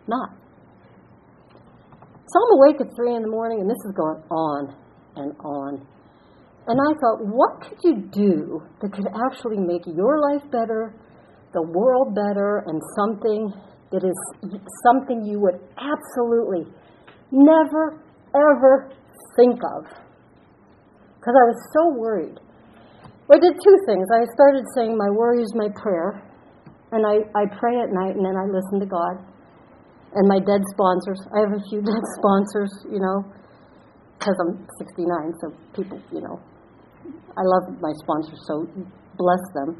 not. 0.07 0.29
So 2.31 2.35
I'm 2.39 2.51
awake 2.63 2.79
at 2.79 2.95
three 2.95 3.15
in 3.15 3.21
the 3.21 3.29
morning, 3.31 3.59
and 3.59 3.69
this 3.69 3.79
is 3.83 3.91
going 3.91 4.23
on 4.31 4.75
and 5.15 5.35
on. 5.43 5.87
And 6.67 6.79
I 6.79 6.91
thought, 6.97 7.27
what 7.27 7.61
could 7.61 7.77
you 7.83 8.07
do 8.09 8.63
that 8.81 8.91
could 8.91 9.05
actually 9.27 9.59
make 9.59 9.83
your 9.85 10.19
life 10.19 10.41
better, 10.49 10.95
the 11.53 11.61
world 11.61 12.15
better, 12.15 12.63
and 12.65 12.81
something 12.95 13.53
that 13.91 14.03
is 14.03 14.17
something 14.83 15.23
you 15.23 15.39
would 15.39 15.59
absolutely 15.77 16.65
never, 17.31 18.01
ever 18.35 18.91
think 19.35 19.59
of. 19.77 19.85
Because 21.19 21.35
I 21.35 21.45
was 21.49 21.59
so 21.73 21.97
worried. 21.97 22.37
I 23.31 23.41
did 23.41 23.57
two 23.57 23.77
things. 23.89 24.05
I 24.13 24.25
started 24.37 24.63
saying, 24.75 24.97
My 24.97 25.09
worry 25.09 25.41
is 25.41 25.51
my 25.55 25.69
prayer. 25.81 26.21
And 26.91 27.01
I, 27.01 27.25
I 27.33 27.49
pray 27.57 27.81
at 27.81 27.89
night 27.89 28.15
and 28.15 28.23
then 28.23 28.37
I 28.37 28.45
listen 28.45 28.79
to 28.79 28.85
God. 28.85 29.17
And 30.13 30.29
my 30.29 30.39
dead 30.39 30.61
sponsors. 30.71 31.19
I 31.33 31.41
have 31.41 31.53
a 31.57 31.63
few 31.67 31.81
dead 31.89 32.03
sponsors, 32.21 32.71
you 32.87 33.01
know, 33.01 33.25
because 34.19 34.37
I'm 34.39 34.65
69, 34.77 35.33
so 35.41 35.51
people, 35.75 35.99
you 36.13 36.21
know, 36.21 36.39
I 37.35 37.43
love 37.43 37.81
my 37.81 37.91
sponsors, 38.05 38.39
so 38.47 38.63
bless 39.17 39.43
them. 39.53 39.75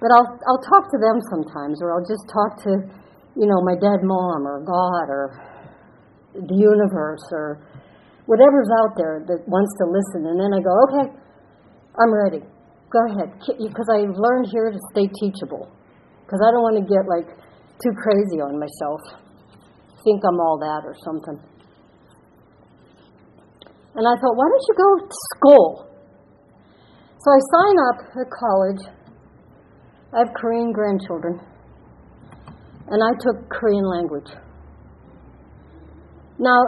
But 0.00 0.10
I'll, 0.10 0.26
I'll 0.50 0.64
talk 0.66 0.90
to 0.90 0.98
them 0.98 1.20
sometimes, 1.30 1.78
or 1.80 1.94
I'll 1.94 2.02
just 2.04 2.26
talk 2.26 2.58
to, 2.64 2.72
you 3.38 3.46
know, 3.46 3.62
my 3.62 3.78
dead 3.78 4.02
mom 4.02 4.42
or 4.48 4.58
God 4.66 5.06
or 5.06 5.51
the 6.34 6.56
universe 6.56 7.24
or 7.32 7.60
whatever's 8.26 8.68
out 8.80 8.96
there 8.96 9.24
that 9.28 9.44
wants 9.48 9.72
to 9.80 9.84
listen. 9.88 10.28
And 10.28 10.36
then 10.40 10.50
I 10.52 10.60
go, 10.64 10.72
okay, 10.88 11.06
I'm 12.00 12.12
ready. 12.12 12.40
Go 12.88 13.00
ahead. 13.08 13.36
Because 13.40 13.88
I've 13.92 14.16
learned 14.16 14.48
here 14.52 14.70
to 14.70 14.80
stay 14.92 15.08
teachable. 15.20 15.68
Because 16.24 16.40
I 16.40 16.48
don't 16.52 16.64
want 16.64 16.80
to 16.80 16.86
get 16.88 17.04
like 17.08 17.28
too 17.80 17.92
crazy 17.96 18.40
on 18.40 18.56
myself. 18.56 19.00
Think 20.04 20.22
I'm 20.24 20.40
all 20.40 20.58
that 20.60 20.82
or 20.84 20.96
something. 21.04 21.38
And 23.94 24.08
I 24.08 24.14
thought, 24.16 24.36
why 24.36 24.48
don't 24.48 24.66
you 24.68 24.76
go 24.76 24.90
to 25.04 25.16
school? 25.36 25.88
So 27.18 27.30
I 27.30 27.40
sign 27.52 27.76
up 27.92 27.98
at 28.18 28.28
college. 28.32 28.82
I 30.14 30.18
have 30.24 30.34
Korean 30.34 30.72
grandchildren. 30.72 31.40
And 32.88 33.02
I 33.02 33.12
took 33.20 33.48
Korean 33.48 33.84
language. 33.84 34.32
Now, 36.42 36.58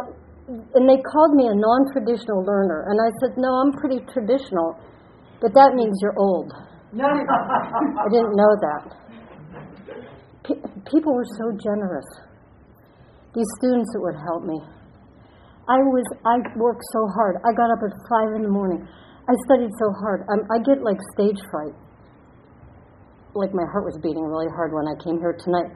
and 0.46 0.86
they 0.86 1.02
called 1.02 1.34
me 1.34 1.50
a 1.50 1.56
non 1.58 1.90
traditional 1.90 2.46
learner. 2.46 2.86
And 2.86 2.96
I 3.02 3.10
said, 3.18 3.34
no, 3.36 3.50
I'm 3.58 3.72
pretty 3.74 3.98
traditional, 4.06 4.78
but 5.42 5.50
that 5.58 5.74
means 5.74 5.98
you're 5.98 6.14
old. 6.16 6.52
I 6.94 8.06
didn't 8.06 8.38
know 8.38 8.52
that. 8.62 8.82
P- 10.46 10.62
people 10.86 11.10
were 11.10 11.26
so 11.26 11.50
generous. 11.58 12.06
These 13.34 13.50
students 13.58 13.90
that 13.98 14.00
would 14.00 14.14
help 14.22 14.46
me. 14.46 14.62
I 15.66 15.80
was, 15.80 16.06
I 16.22 16.38
worked 16.54 16.84
so 16.92 17.08
hard. 17.18 17.42
I 17.42 17.50
got 17.56 17.72
up 17.74 17.82
at 17.82 17.90
five 18.06 18.36
in 18.36 18.46
the 18.46 18.52
morning. 18.52 18.86
I 19.26 19.32
studied 19.48 19.72
so 19.80 19.90
hard. 20.04 20.22
I'm, 20.30 20.44
I 20.52 20.62
get 20.62 20.84
like 20.84 21.00
stage 21.16 21.40
fright. 21.50 21.74
Like 23.34 23.50
my 23.50 23.66
heart 23.72 23.88
was 23.88 23.98
beating 23.98 24.22
really 24.22 24.52
hard 24.54 24.70
when 24.70 24.86
I 24.86 24.94
came 25.02 25.18
here 25.18 25.34
tonight. 25.34 25.72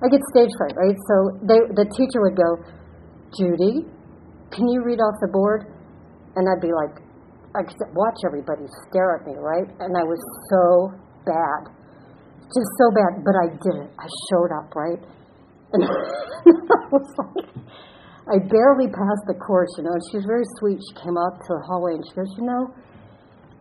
I 0.00 0.06
get 0.08 0.22
stage 0.32 0.48
fright, 0.56 0.72
right? 0.78 0.96
So 1.10 1.14
they, 1.44 1.58
the 1.74 1.84
teacher 1.98 2.22
would 2.24 2.38
go, 2.38 2.50
Judy, 3.34 3.82
can 4.50 4.68
you 4.68 4.84
read 4.84 5.00
off 5.00 5.14
the 5.20 5.28
board? 5.32 5.66
And 6.36 6.46
I'd 6.46 6.60
be 6.60 6.70
like, 6.70 7.00
I 7.56 7.64
could 7.64 7.80
watch 7.96 8.20
everybody 8.26 8.68
stare 8.86 9.16
at 9.16 9.26
me, 9.26 9.34
right? 9.40 9.66
And 9.80 9.96
I 9.96 10.04
was 10.04 10.20
so 10.52 10.92
bad. 11.24 11.72
Just 12.52 12.70
so 12.78 12.92
bad. 12.92 13.24
But 13.24 13.34
I 13.34 13.48
did 13.56 13.76
it. 13.82 13.90
I 13.96 14.06
showed 14.28 14.52
up, 14.52 14.68
right? 14.76 15.00
And 15.72 15.82
I 15.82 15.88
was 16.92 17.08
like, 17.16 17.48
I 18.28 18.36
barely 18.38 18.92
passed 18.92 19.24
the 19.26 19.34
course, 19.40 19.72
you 19.78 19.84
know. 19.84 19.96
And 19.96 20.02
she 20.12 20.20
was 20.20 20.26
very 20.28 20.44
sweet. 20.60 20.78
She 20.78 20.94
came 21.00 21.16
out 21.16 21.40
to 21.40 21.50
the 21.56 21.62
hallway 21.64 21.96
and 21.96 22.04
she 22.04 22.12
goes, 22.14 22.28
you 22.36 22.44
know, 22.44 22.68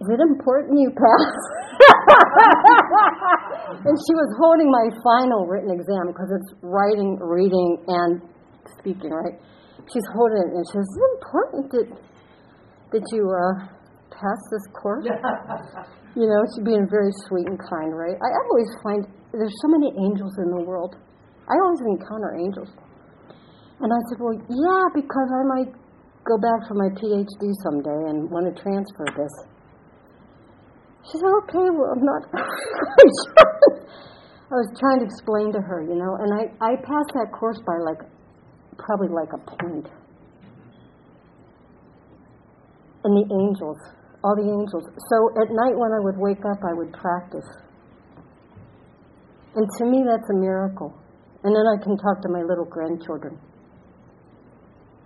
is 0.03 0.07
it 0.11 0.19
important 0.19 0.75
you 0.75 0.91
pass? 0.91 1.31
and 3.87 3.95
she 3.95 4.13
was 4.13 4.29
holding 4.35 4.67
my 4.67 4.91
final 4.99 5.47
written 5.47 5.71
exam 5.71 6.11
because 6.11 6.27
it's 6.35 6.51
writing, 6.61 7.15
reading, 7.23 7.79
and 7.87 8.19
speaking, 8.79 9.11
right? 9.11 9.39
She's 9.91 10.07
holding 10.13 10.41
it 10.41 10.49
and 10.57 10.65
she 10.65 10.73
says, 10.77 10.87
Is 10.87 10.97
it 10.97 11.11
important 11.21 11.63
that, 11.71 11.87
that 12.91 13.05
you 13.13 13.23
uh, 13.29 13.53
pass 14.09 14.39
this 14.49 14.65
course? 14.73 15.05
you 16.19 16.25
know, 16.25 16.41
she's 16.55 16.65
being 16.65 16.87
very 16.89 17.13
sweet 17.29 17.45
and 17.45 17.59
kind, 17.69 17.93
right? 17.93 18.17
I 18.17 18.29
always 18.49 18.69
find 18.81 19.05
there's 19.31 19.53
so 19.61 19.69
many 19.69 19.93
angels 19.93 20.33
in 20.41 20.49
the 20.49 20.63
world. 20.63 20.95
I 21.45 21.53
always 21.61 21.81
encounter 21.85 22.33
angels. 22.39 22.71
And 23.81 23.91
I 23.91 23.99
said, 24.09 24.17
Well, 24.17 24.33
yeah, 24.33 24.85
because 24.95 25.29
I 25.29 25.43
might 25.45 25.71
go 26.25 26.41
back 26.41 26.65
for 26.65 26.73
my 26.73 26.89
PhD 26.97 27.53
someday 27.61 28.09
and 28.09 28.31
want 28.31 28.49
to 28.49 28.55
transfer 28.57 29.05
this. 29.13 29.33
She 31.11 31.21
said, 31.21 31.29
Okay, 31.45 31.69
well, 31.69 31.93
I'm 31.93 32.01
not. 32.01 32.23
I 34.45 34.61
was 34.61 34.69
trying 34.79 34.99
to 35.01 35.05
explain 35.05 35.51
to 35.53 35.61
her, 35.61 35.81
you 35.81 35.97
know, 35.97 36.17
and 36.21 36.29
I, 36.33 36.49
I 36.61 36.75
passed 36.77 37.11
that 37.17 37.33
course 37.33 37.59
by 37.65 37.77
like 37.81 38.01
probably 38.77 39.09
like 39.09 39.31
a 39.33 39.41
point. 39.41 39.87
And 43.03 43.13
the 43.13 43.25
angels, 43.29 43.77
all 44.23 44.35
the 44.35 44.49
angels. 44.49 44.83
So 45.09 45.17
at 45.37 45.49
night 45.53 45.77
when 45.77 45.93
I 45.93 46.01
would 46.01 46.17
wake 46.17 46.41
up, 46.41 46.59
I 46.65 46.73
would 46.73 46.91
practice. 46.93 47.45
And 49.55 49.67
to 49.77 49.83
me, 49.85 50.03
that's 50.03 50.27
a 50.29 50.37
miracle. 50.41 50.91
And 51.43 51.55
then 51.55 51.63
I 51.69 51.77
can 51.83 51.95
talk 51.97 52.21
to 52.25 52.29
my 52.29 52.41
little 52.41 52.65
grandchildren. 52.65 53.37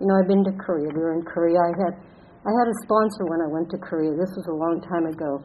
You 0.00 0.06
know, 0.08 0.16
I've 0.16 0.26
been 0.26 0.42
to 0.44 0.56
Korea. 0.56 0.88
We 0.88 1.00
were 1.00 1.12
in 1.12 1.22
Korea. 1.22 1.60
I 1.60 1.72
had, 1.76 1.92
I 1.92 2.50
had 2.50 2.66
a 2.66 2.76
sponsor 2.82 3.28
when 3.28 3.44
I 3.44 3.48
went 3.52 3.68
to 3.70 3.78
Korea. 3.78 4.16
This 4.16 4.32
was 4.32 4.48
a 4.48 4.56
long 4.56 4.80
time 4.80 5.04
ago 5.04 5.44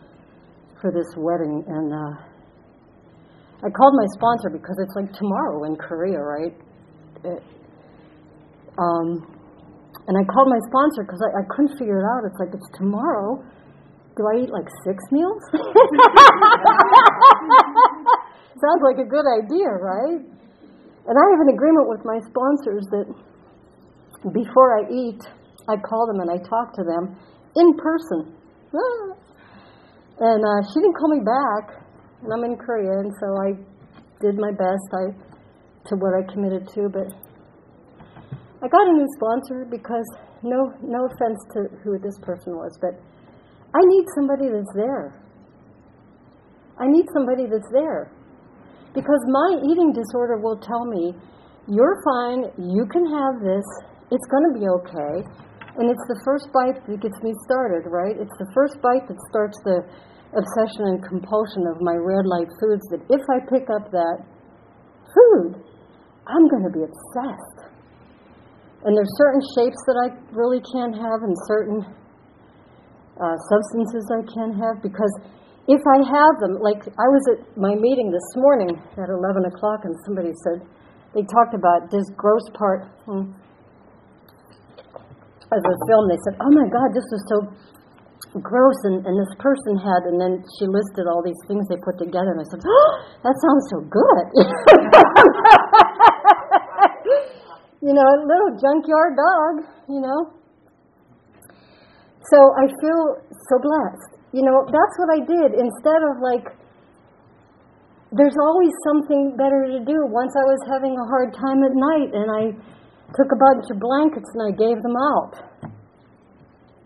for 0.79 0.91
this 0.95 1.11
wedding, 1.17 1.63
and 1.67 1.91
uh, 1.91 2.13
I 3.65 3.69
called 3.69 3.95
my 3.99 4.07
sponsor 4.15 4.49
because 4.51 4.77
it's 4.79 4.95
like 4.95 5.11
tomorrow 5.13 5.63
in 5.65 5.75
Korea, 5.75 6.19
right? 6.19 6.55
Um, 8.77 9.23
and 10.07 10.13
I 10.13 10.23
called 10.29 10.49
my 10.49 10.59
sponsor 10.69 11.03
because 11.03 11.21
I, 11.23 11.41
I 11.41 11.43
couldn't 11.49 11.77
figure 11.79 11.97
it 11.97 12.05
out. 12.05 12.27
It's 12.29 12.37
like, 12.37 12.53
it's 12.53 12.69
tomorrow. 12.77 13.41
Do 14.15 14.23
I 14.29 14.43
eat 14.43 14.51
like 14.53 14.69
six 14.85 15.03
meals? 15.11 15.41
Sounds 18.63 18.81
like 18.85 18.99
a 19.01 19.07
good 19.09 19.25
idea, 19.27 19.67
right? 19.67 20.21
And 21.05 21.15
I 21.17 21.25
have 21.35 21.41
an 21.41 21.51
agreement 21.53 21.89
with 21.89 22.05
my 22.05 22.19
sponsors 22.23 22.85
that 22.93 23.05
before 24.33 24.79
I 24.79 24.89
eat, 24.89 25.21
I 25.67 25.75
call 25.77 26.07
them 26.07 26.21
and 26.21 26.29
I 26.31 26.37
talk 26.37 26.73
to 26.75 26.83
them 26.83 27.17
in 27.55 27.73
person. 27.77 28.33
And 30.19 30.41
uh, 30.43 30.61
she 30.71 30.79
didn't 30.79 30.95
call 30.95 31.09
me 31.09 31.19
back, 31.25 31.83
and 32.23 32.31
I'm 32.31 32.43
in 32.43 32.55
Korea, 32.57 33.03
and 33.03 33.11
so 33.19 33.27
I 33.35 33.51
did 34.21 34.39
my 34.39 34.51
best 34.51 34.87
I, 34.95 35.11
to 35.89 35.95
what 35.99 36.15
I 36.15 36.23
committed 36.31 36.67
to, 36.73 36.89
but 36.89 37.11
I 38.65 38.67
got 38.67 38.89
a 38.89 38.93
new 38.97 39.05
sponsor 39.13 39.69
because 39.69 40.09
no 40.41 40.73
no 40.81 41.05
offense 41.05 41.37
to 41.53 41.69
who 41.85 42.01
this 42.01 42.17
person 42.25 42.57
was, 42.57 42.73
but 42.81 42.97
I 43.77 43.81
need 43.85 44.05
somebody 44.17 44.49
that's 44.49 44.73
there. 44.73 45.21
I 46.81 46.89
need 46.89 47.05
somebody 47.13 47.45
that's 47.45 47.69
there. 47.69 48.09
Because 48.97 49.21
my 49.29 49.61
eating 49.69 49.93
disorder 49.93 50.41
will 50.41 50.57
tell 50.57 50.81
me, 50.89 51.13
you're 51.69 52.01
fine, 52.01 52.49
you 52.57 52.89
can 52.89 53.05
have 53.05 53.37
this, 53.45 53.67
it's 54.09 54.25
going 54.33 54.49
to 54.49 54.53
be 54.57 54.65
okay. 54.81 55.13
And 55.77 55.85
it's 55.91 56.07
the 56.09 56.17
first 56.25 56.49
bite 56.49 56.81
that 56.89 56.99
gets 57.05 57.19
me 57.21 57.37
started, 57.45 57.85
right? 57.85 58.17
It's 58.17 58.33
the 58.39 58.49
first 58.55 58.81
bite 58.81 59.05
that 59.05 59.19
starts 59.29 59.59
the 59.61 59.85
obsession 60.33 60.95
and 60.95 61.05
compulsion 61.05 61.69
of 61.69 61.77
my 61.85 62.01
red 62.01 62.25
light 62.25 62.49
foods 62.57 62.81
that 62.89 63.03
if 63.13 63.21
I 63.29 63.45
pick 63.45 63.69
up 63.69 63.91
that 63.91 64.25
food, 65.13 65.61
I'm 66.25 66.47
going 66.49 66.65
to 66.65 66.73
be 66.73 66.81
obsessed. 66.81 67.54
And 68.85 68.93
there's 68.93 69.09
certain 69.17 69.41
shapes 69.57 69.81
that 69.89 69.97
I 69.97 70.13
really 70.29 70.61
can't 70.61 70.93
have 70.93 71.25
and 71.25 71.33
certain 71.49 71.81
uh, 73.17 73.35
substances 73.49 74.05
I 74.13 74.21
can't 74.29 74.53
have 74.61 74.85
because 74.85 75.09
if 75.65 75.81
I 75.81 76.05
have 76.05 76.33
them, 76.37 76.61
like 76.61 76.85
I 76.85 77.07
was 77.09 77.25
at 77.33 77.41
my 77.57 77.73
meeting 77.73 78.13
this 78.13 78.29
morning 78.37 78.77
at 78.77 79.09
11 79.09 79.49
o'clock 79.49 79.89
and 79.89 79.97
somebody 80.05 80.29
said, 80.45 80.61
they 81.17 81.25
talked 81.25 81.57
about 81.57 81.89
this 81.89 82.05
gross 82.13 82.45
part 82.53 82.85
hmm, 83.09 83.33
of 85.49 85.59
the 85.65 85.75
film. 85.89 86.03
They 86.05 86.21
said, 86.21 86.37
oh 86.37 86.51
my 86.53 86.69
God, 86.69 86.93
this 86.93 87.09
is 87.09 87.21
so 87.25 87.37
gross. 88.37 88.77
And, 88.85 89.01
and 89.01 89.17
this 89.17 89.33
person 89.41 89.81
had, 89.81 90.05
and 90.13 90.21
then 90.21 90.45
she 90.61 90.69
listed 90.69 91.09
all 91.09 91.25
these 91.25 91.41
things 91.49 91.65
they 91.73 91.81
put 91.81 91.97
together. 91.97 92.37
And 92.37 92.45
I 92.45 92.47
said, 92.53 92.61
oh, 92.61 92.89
that 93.25 93.33
sounds 93.33 93.65
so 93.73 93.81
good. 93.89 94.25
you 97.85 97.93
know, 97.93 98.01
a 98.01 98.17
little 98.25 98.57
junkyard 98.57 99.13
dog, 99.13 99.53
you 99.85 100.01
know. 100.01 100.33
So 102.33 102.37
I 102.57 102.65
feel 102.65 103.01
so 103.29 103.55
blessed. 103.61 104.17
You 104.33 104.41
know, 104.41 104.65
that's 104.65 104.95
what 104.97 105.13
I 105.13 105.21
did. 105.21 105.53
Instead 105.53 106.01
of 106.09 106.17
like, 106.17 106.49
there's 108.09 108.33
always 108.41 108.73
something 108.89 109.37
better 109.37 109.69
to 109.69 109.85
do. 109.85 110.01
Once 110.09 110.33
I 110.33 110.45
was 110.49 110.57
having 110.65 110.97
a 110.97 111.05
hard 111.13 111.29
time 111.37 111.61
at 111.61 111.77
night 111.77 112.09
and 112.09 112.27
I 112.33 112.43
took 113.13 113.29
a 113.29 113.37
bunch 113.37 113.69
of 113.69 113.77
blankets 113.77 114.33
and 114.33 114.41
I 114.49 114.51
gave 114.57 114.81
them 114.81 114.97
out. 114.97 115.33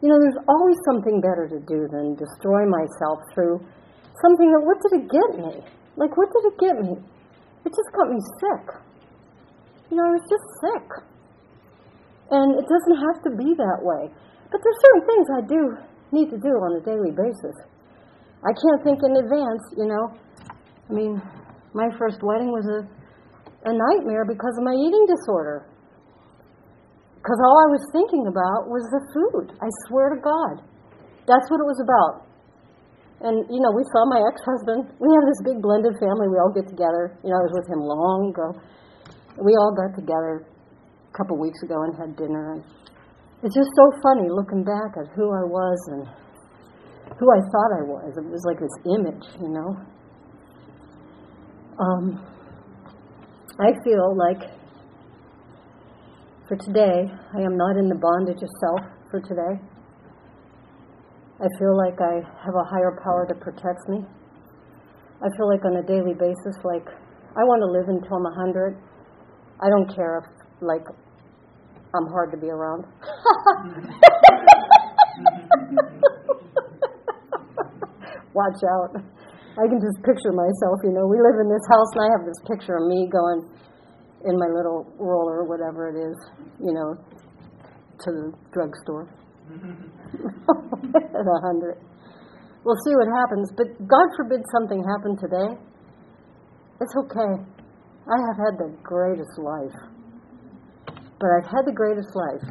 You 0.04 0.12
know, 0.12 0.20
there's 0.20 0.42
always 0.52 0.76
something 0.84 1.24
better 1.24 1.48
to 1.48 1.64
do 1.64 1.88
than 1.88 2.20
destroy 2.20 2.68
myself 2.68 3.24
through 3.32 3.64
something 4.20 4.52
that, 4.52 4.64
what 4.68 4.84
did 4.84 5.00
it 5.00 5.06
get 5.08 5.32
me? 5.40 5.64
Like, 5.96 6.12
what 6.20 6.28
did 6.28 6.44
it 6.44 6.58
get 6.60 6.76
me? 6.76 7.00
It 7.64 7.72
just 7.72 7.92
got 7.96 8.12
me 8.12 8.20
sick. 8.44 8.89
You 9.90 9.98
know, 9.98 10.06
I 10.06 10.14
was 10.14 10.26
just 10.30 10.46
sick. 10.62 10.88
And 12.30 12.62
it 12.62 12.66
doesn't 12.70 12.98
have 13.02 13.18
to 13.26 13.32
be 13.34 13.58
that 13.58 13.82
way. 13.82 14.06
But 14.54 14.62
there's 14.62 14.82
certain 14.86 15.06
things 15.10 15.26
I 15.34 15.42
do 15.50 15.62
need 16.14 16.30
to 16.30 16.38
do 16.38 16.54
on 16.62 16.78
a 16.78 16.82
daily 16.86 17.10
basis. 17.10 17.58
I 18.46 18.54
can't 18.54 18.82
think 18.86 19.02
in 19.02 19.18
advance, 19.18 19.64
you 19.78 19.90
know. 19.90 20.14
I 20.90 20.94
mean, 20.94 21.22
my 21.74 21.90
first 21.98 22.22
wedding 22.22 22.54
was 22.54 22.66
a, 22.70 22.80
a 23.66 23.74
nightmare 23.74 24.26
because 24.30 24.54
of 24.58 24.64
my 24.64 24.78
eating 24.78 25.06
disorder. 25.10 25.66
Because 27.18 27.42
all 27.42 27.58
I 27.58 27.70
was 27.74 27.84
thinking 27.92 28.30
about 28.30 28.70
was 28.70 28.86
the 28.94 29.02
food. 29.12 29.58
I 29.58 29.68
swear 29.90 30.14
to 30.14 30.20
God. 30.22 30.66
That's 31.26 31.46
what 31.50 31.60
it 31.62 31.68
was 31.68 31.82
about. 31.82 32.30
And, 33.20 33.44
you 33.52 33.60
know, 33.60 33.76
we 33.76 33.84
saw 33.92 34.08
my 34.08 34.24
ex 34.24 34.40
husband. 34.46 34.96
We 35.02 35.10
have 35.12 35.26
this 35.28 35.42
big 35.44 35.60
blended 35.60 35.98
family. 36.00 36.32
We 36.32 36.40
all 36.40 36.54
get 36.56 36.70
together. 36.70 37.18
You 37.26 37.34
know, 37.34 37.38
I 37.42 37.44
was 37.44 37.54
with 37.58 37.68
him 37.68 37.82
long 37.84 38.32
ago 38.32 38.56
we 39.44 39.54
all 39.56 39.74
got 39.76 39.96
together 39.96 40.46
a 40.46 41.18
couple 41.18 41.40
weeks 41.40 41.62
ago 41.64 41.76
and 41.84 41.96
had 41.96 42.16
dinner, 42.16 42.54
and 42.54 42.64
it's 43.44 43.56
just 43.56 43.70
so 43.76 43.86
funny 44.04 44.28
looking 44.30 44.64
back 44.64 45.00
at 45.00 45.08
who 45.16 45.32
I 45.32 45.46
was 45.48 45.80
and 45.92 46.04
who 47.18 47.28
I 47.32 47.40
thought 47.52 47.72
I 47.80 47.84
was. 47.88 48.14
It 48.18 48.26
was 48.28 48.44
like 48.46 48.60
this 48.60 48.78
image, 49.00 49.26
you 49.40 49.50
know. 49.50 49.72
Um, 51.80 52.20
I 53.60 53.72
feel 53.84 54.16
like 54.18 54.44
for 56.48 56.58
today, 56.58 57.08
I 57.08 57.42
am 57.42 57.56
not 57.56 57.78
in 57.78 57.88
the 57.88 57.96
bondage 57.96 58.42
of 58.44 58.50
self 58.60 58.82
for 59.12 59.22
today. 59.22 59.56
I 61.40 61.48
feel 61.58 61.78
like 61.78 61.96
I 62.02 62.20
have 62.44 62.56
a 62.56 62.68
higher 62.68 63.00
power 63.04 63.26
that 63.30 63.40
protects 63.40 63.88
me. 63.88 64.04
I 65.24 65.28
feel 65.38 65.48
like 65.48 65.64
on 65.64 65.78
a 65.78 65.84
daily 65.88 66.14
basis, 66.14 66.56
like 66.64 66.88
I 67.38 67.44
want 67.48 67.64
to 67.64 67.70
live 67.72 67.88
until 67.88 68.18
I'm 68.18 68.28
100. 68.52 68.89
I 69.62 69.70
don't 69.70 69.94
care 69.94 70.20
if, 70.24 70.26
like, 70.62 70.86
I'm 71.96 72.08
hard 72.08 72.32
to 72.32 72.38
be 72.38 72.48
around. 72.50 72.86
Watch 78.34 78.62
out. 78.64 78.96
I 79.60 79.68
can 79.68 79.82
just 79.82 80.00
picture 80.06 80.32
myself, 80.32 80.80
you 80.84 80.94
know. 80.96 81.08
We 81.08 81.20
live 81.20 81.36
in 81.42 81.50
this 81.50 81.66
house, 81.68 81.92
and 81.96 82.02
I 82.06 82.10
have 82.16 82.24
this 82.26 82.40
picture 82.48 82.78
of 82.78 82.88
me 82.88 83.10
going 83.12 83.44
in 84.26 84.38
my 84.38 84.48
little 84.48 84.88
roller, 85.00 85.44
whatever 85.44 85.90
it 85.90 85.98
is, 86.00 86.16
you 86.60 86.74
know, 86.74 86.96
to 88.00 88.12
the 88.12 88.32
drugstore 88.54 89.10
at 89.52 91.26
a 91.28 91.40
hundred. 91.44 91.76
We'll 92.64 92.80
see 92.86 92.94
what 92.96 93.08
happens, 93.18 93.52
but 93.56 93.68
God 93.88 94.08
forbid 94.16 94.42
something 94.52 94.84
happen 94.84 95.18
today. 95.18 95.58
It's 96.80 96.96
okay. 96.96 97.44
I 98.08 98.18
have 98.28 98.38
had 98.38 98.56
the 98.58 98.78
greatest 98.84 99.38
life. 99.38 99.78
But 101.20 101.30
I've 101.36 101.50
had 101.52 101.66
the 101.66 101.76
greatest 101.76 102.10
life 102.16 102.46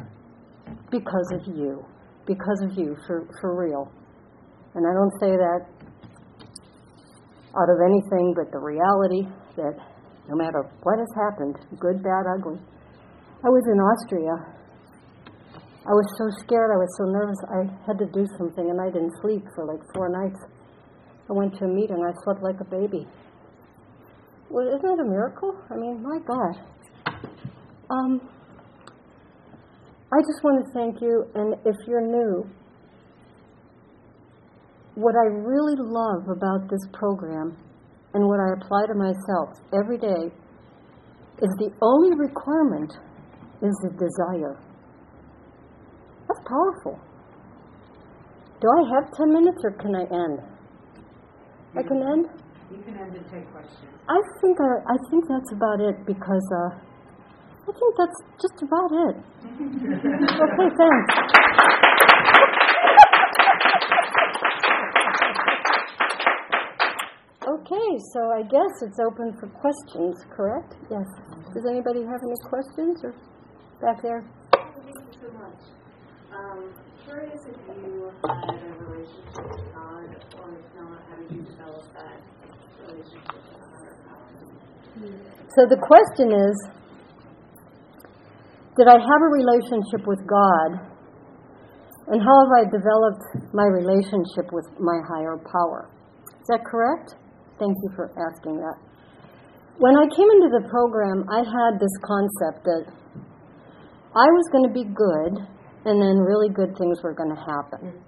because 0.91 1.33
of 1.33 1.57
you. 1.57 1.85
Because 2.27 2.61
of 2.63 2.77
you, 2.77 2.97
for, 3.07 3.27
for 3.41 3.57
real. 3.57 3.91
And 4.75 4.85
I 4.85 4.93
don't 4.93 5.15
say 5.21 5.33
that 5.33 5.61
out 7.57 7.71
of 7.73 7.79
anything 7.81 8.35
but 8.37 8.53
the 8.53 8.61
reality 8.61 9.25
that 9.57 9.75
no 10.29 10.37
matter 10.37 10.69
what 10.85 10.99
has 11.01 11.09
happened, 11.17 11.57
good, 11.81 12.03
bad, 12.05 12.29
ugly, 12.29 12.61
I 13.41 13.49
was 13.49 13.65
in 13.73 13.81
Austria. 13.81 14.37
I 15.89 15.95
was 15.97 16.05
so 16.21 16.29
scared, 16.45 16.69
I 16.69 16.77
was 16.77 16.93
so 17.01 17.09
nervous, 17.09 17.41
I 17.49 17.61
had 17.89 17.97
to 17.97 18.07
do 18.13 18.29
something, 18.37 18.69
and 18.69 18.77
I 18.77 18.93
didn't 18.93 19.15
sleep 19.25 19.41
for 19.57 19.65
like 19.65 19.81
four 19.97 20.13
nights. 20.13 20.37
I 21.31 21.33
went 21.33 21.57
to 21.59 21.65
a 21.65 21.69
meeting, 21.69 21.97
I 22.05 22.13
slept 22.25 22.43
like 22.43 22.61
a 22.61 22.69
baby. 22.69 23.09
Well, 24.51 24.67
isn't 24.69 24.83
that 24.83 24.99
a 25.01 25.05
miracle? 25.05 25.55
I 25.71 25.77
mean, 25.77 26.03
my 26.03 26.19
God. 26.27 26.55
Um, 27.91 28.21
I 30.11 30.19
just 30.25 30.43
want 30.43 30.65
to 30.65 30.73
thank 30.73 31.03
you, 31.03 31.25
and 31.35 31.55
if 31.67 31.77
you're 31.87 32.01
new, 32.01 32.49
what 34.95 35.15
I 35.15 35.29
really 35.29 35.77
love 35.77 36.29
about 36.35 36.69
this 36.71 36.81
program 36.93 37.57
and 38.15 38.27
what 38.27 38.41
I 38.41 38.57
apply 38.57 38.87
to 38.89 38.95
myself 38.95 39.61
every 39.79 39.99
day 39.99 40.33
is 41.39 41.51
the 41.59 41.71
only 41.83 42.17
requirement 42.17 42.93
is 43.63 43.75
the 43.83 43.91
desire. 43.91 44.59
That's 46.27 46.41
powerful. 46.49 46.99
Do 48.61 48.67
I 48.67 48.83
have 48.95 49.13
10 49.15 49.33
minutes 49.33 49.59
or 49.63 49.73
can 49.73 49.95
I 49.95 50.03
end? 50.03 50.41
I 51.77 51.83
can 51.83 52.03
end? 52.03 52.27
You 52.71 52.83
can 52.85 52.97
end 52.99 53.17
and 53.17 53.25
take 53.33 53.51
questions. 53.51 53.93
I 54.09 54.21
think 54.41 54.59
I, 54.61 54.93
I 54.93 54.97
think 55.11 55.25
that's 55.29 55.53
about 55.53 55.81
it 55.81 55.97
because 56.07 56.47
uh, 56.53 56.77
I 57.69 57.73
think 57.73 57.93
that's 57.97 58.21
just 58.41 58.63
about 58.63 58.93
it. 58.93 59.17
okay, 60.41 60.69
thanks. 60.77 61.15
okay, 67.69 67.91
so 68.13 68.21
I 68.33 68.43
guess 68.43 68.73
it's 68.83 68.99
open 69.01 69.37
for 69.41 69.49
questions, 69.61 70.17
correct? 70.35 70.77
Yes. 70.91 71.05
Does 71.55 71.65
anybody 71.69 72.01
have 72.05 72.21
any 72.23 72.37
questions 72.49 73.05
or 73.05 73.13
back 73.81 74.03
there? 74.03 74.25
Thank 74.53 74.77
you 74.87 74.93
so 75.21 75.33
much. 75.33 75.61
Um, 76.33 76.73
curious 77.05 77.41
if 77.49 77.57
you 77.69 78.13
had 78.25 78.49
a 78.49 78.85
relationship 78.85 79.45
with 79.49 79.65
God, 79.75 80.09
or 80.41 80.49
if 80.57 80.69
not, 80.77 81.01
how 81.09 81.17
did 81.17 81.31
you 81.33 81.43
develop 81.43 81.85
that 81.95 82.21
relationship 82.29 82.87
with 82.87 82.88
a 82.88 82.88
higher 82.88 82.88
power? 82.88 82.88
So 85.55 85.67
the 85.67 85.79
question 85.79 86.31
is 86.31 86.55
Did 88.77 88.89
I 88.89 88.99
have 88.99 89.21
a 89.23 89.31
relationship 89.35 90.07
with 90.07 90.23
God? 90.27 90.89
And 92.09 92.23
how 92.23 92.37
have 92.41 92.53
I 92.57 92.65
developed 92.73 93.53
my 93.53 93.67
relationship 93.69 94.49
with 94.53 94.65
my 94.81 94.97
higher 95.13 95.37
power? 95.37 95.91
Is 96.41 96.47
that 96.49 96.65
correct? 96.65 97.17
Thank 97.59 97.77
you 97.83 97.91
for 97.95 98.09
asking 98.17 98.57
that. 98.57 98.79
When 99.79 99.95
I 99.95 100.09
came 100.09 100.31
into 100.41 100.49
the 100.49 100.67
program, 100.71 101.29
I 101.29 101.45
had 101.45 101.79
this 101.79 101.93
concept 102.03 102.65
that 102.65 102.85
I 104.17 104.27
was 104.27 104.49
going 104.51 104.67
to 104.67 104.75
be 104.75 104.85
good, 104.89 105.33
and 105.85 106.01
then 106.01 106.17
really 106.19 106.49
good 106.49 106.75
things 106.79 107.03
were 107.03 107.15
going 107.15 107.31
to 107.31 107.39
happen. 107.39 108.01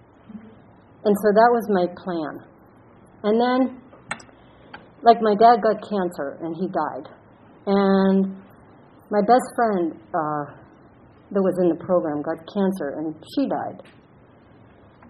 And 1.04 1.14
so 1.22 1.28
that 1.36 1.50
was 1.52 1.64
my 1.68 1.86
plan. 1.92 2.34
And 3.22 3.36
then 3.36 3.82
like 5.02 5.18
my 5.20 5.34
dad 5.34 5.62
got 5.62 5.80
cancer 5.82 6.38
and 6.42 6.54
he 6.56 6.66
died. 6.68 7.06
And 7.66 8.36
my 9.10 9.20
best 9.26 9.46
friend 9.56 9.92
uh, 10.12 10.44
that 11.32 11.42
was 11.42 11.56
in 11.62 11.68
the 11.68 11.80
program 11.84 12.22
got 12.22 12.38
cancer 12.52 12.98
and 13.00 13.14
she 13.34 13.48
died. 13.48 13.80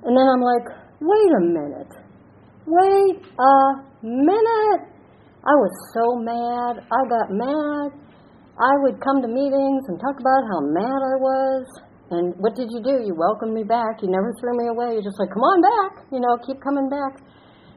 And 0.05 0.17
then 0.17 0.27
i'm 0.27 0.41
like 0.41 0.67
wait 1.01 1.31
a 1.37 1.45
minute. 1.45 1.93
Wait 2.67 3.17
a 3.19 3.57
minute. 4.05 4.83
I 5.41 5.55
was 5.57 5.73
so 5.97 6.21
mad. 6.21 6.85
I 6.85 7.01
got 7.09 7.33
mad. 7.33 7.89
I 8.61 8.73
would 8.85 9.01
come 9.01 9.25
to 9.25 9.29
meetings 9.29 9.89
and 9.89 9.97
talk 9.97 10.21
about 10.21 10.43
how 10.53 10.61
mad 10.61 11.01
i 11.01 11.17
was. 11.17 11.65
And 12.11 12.35
what 12.37 12.55
did 12.55 12.69
you 12.71 12.83
do? 12.85 13.01
You 13.01 13.15
welcomed 13.17 13.55
me 13.55 13.65
back. 13.65 14.03
You 14.03 14.11
never 14.11 14.35
threw 14.41 14.53
me 14.59 14.69
away. 14.69 14.99
You 14.99 15.03
just 15.03 15.19
like 15.19 15.33
come 15.33 15.43
on 15.43 15.59
back. 15.65 16.05
You 16.13 16.21
know 16.21 16.37
keep 16.45 16.61
coming 16.61 16.89
back 16.91 17.25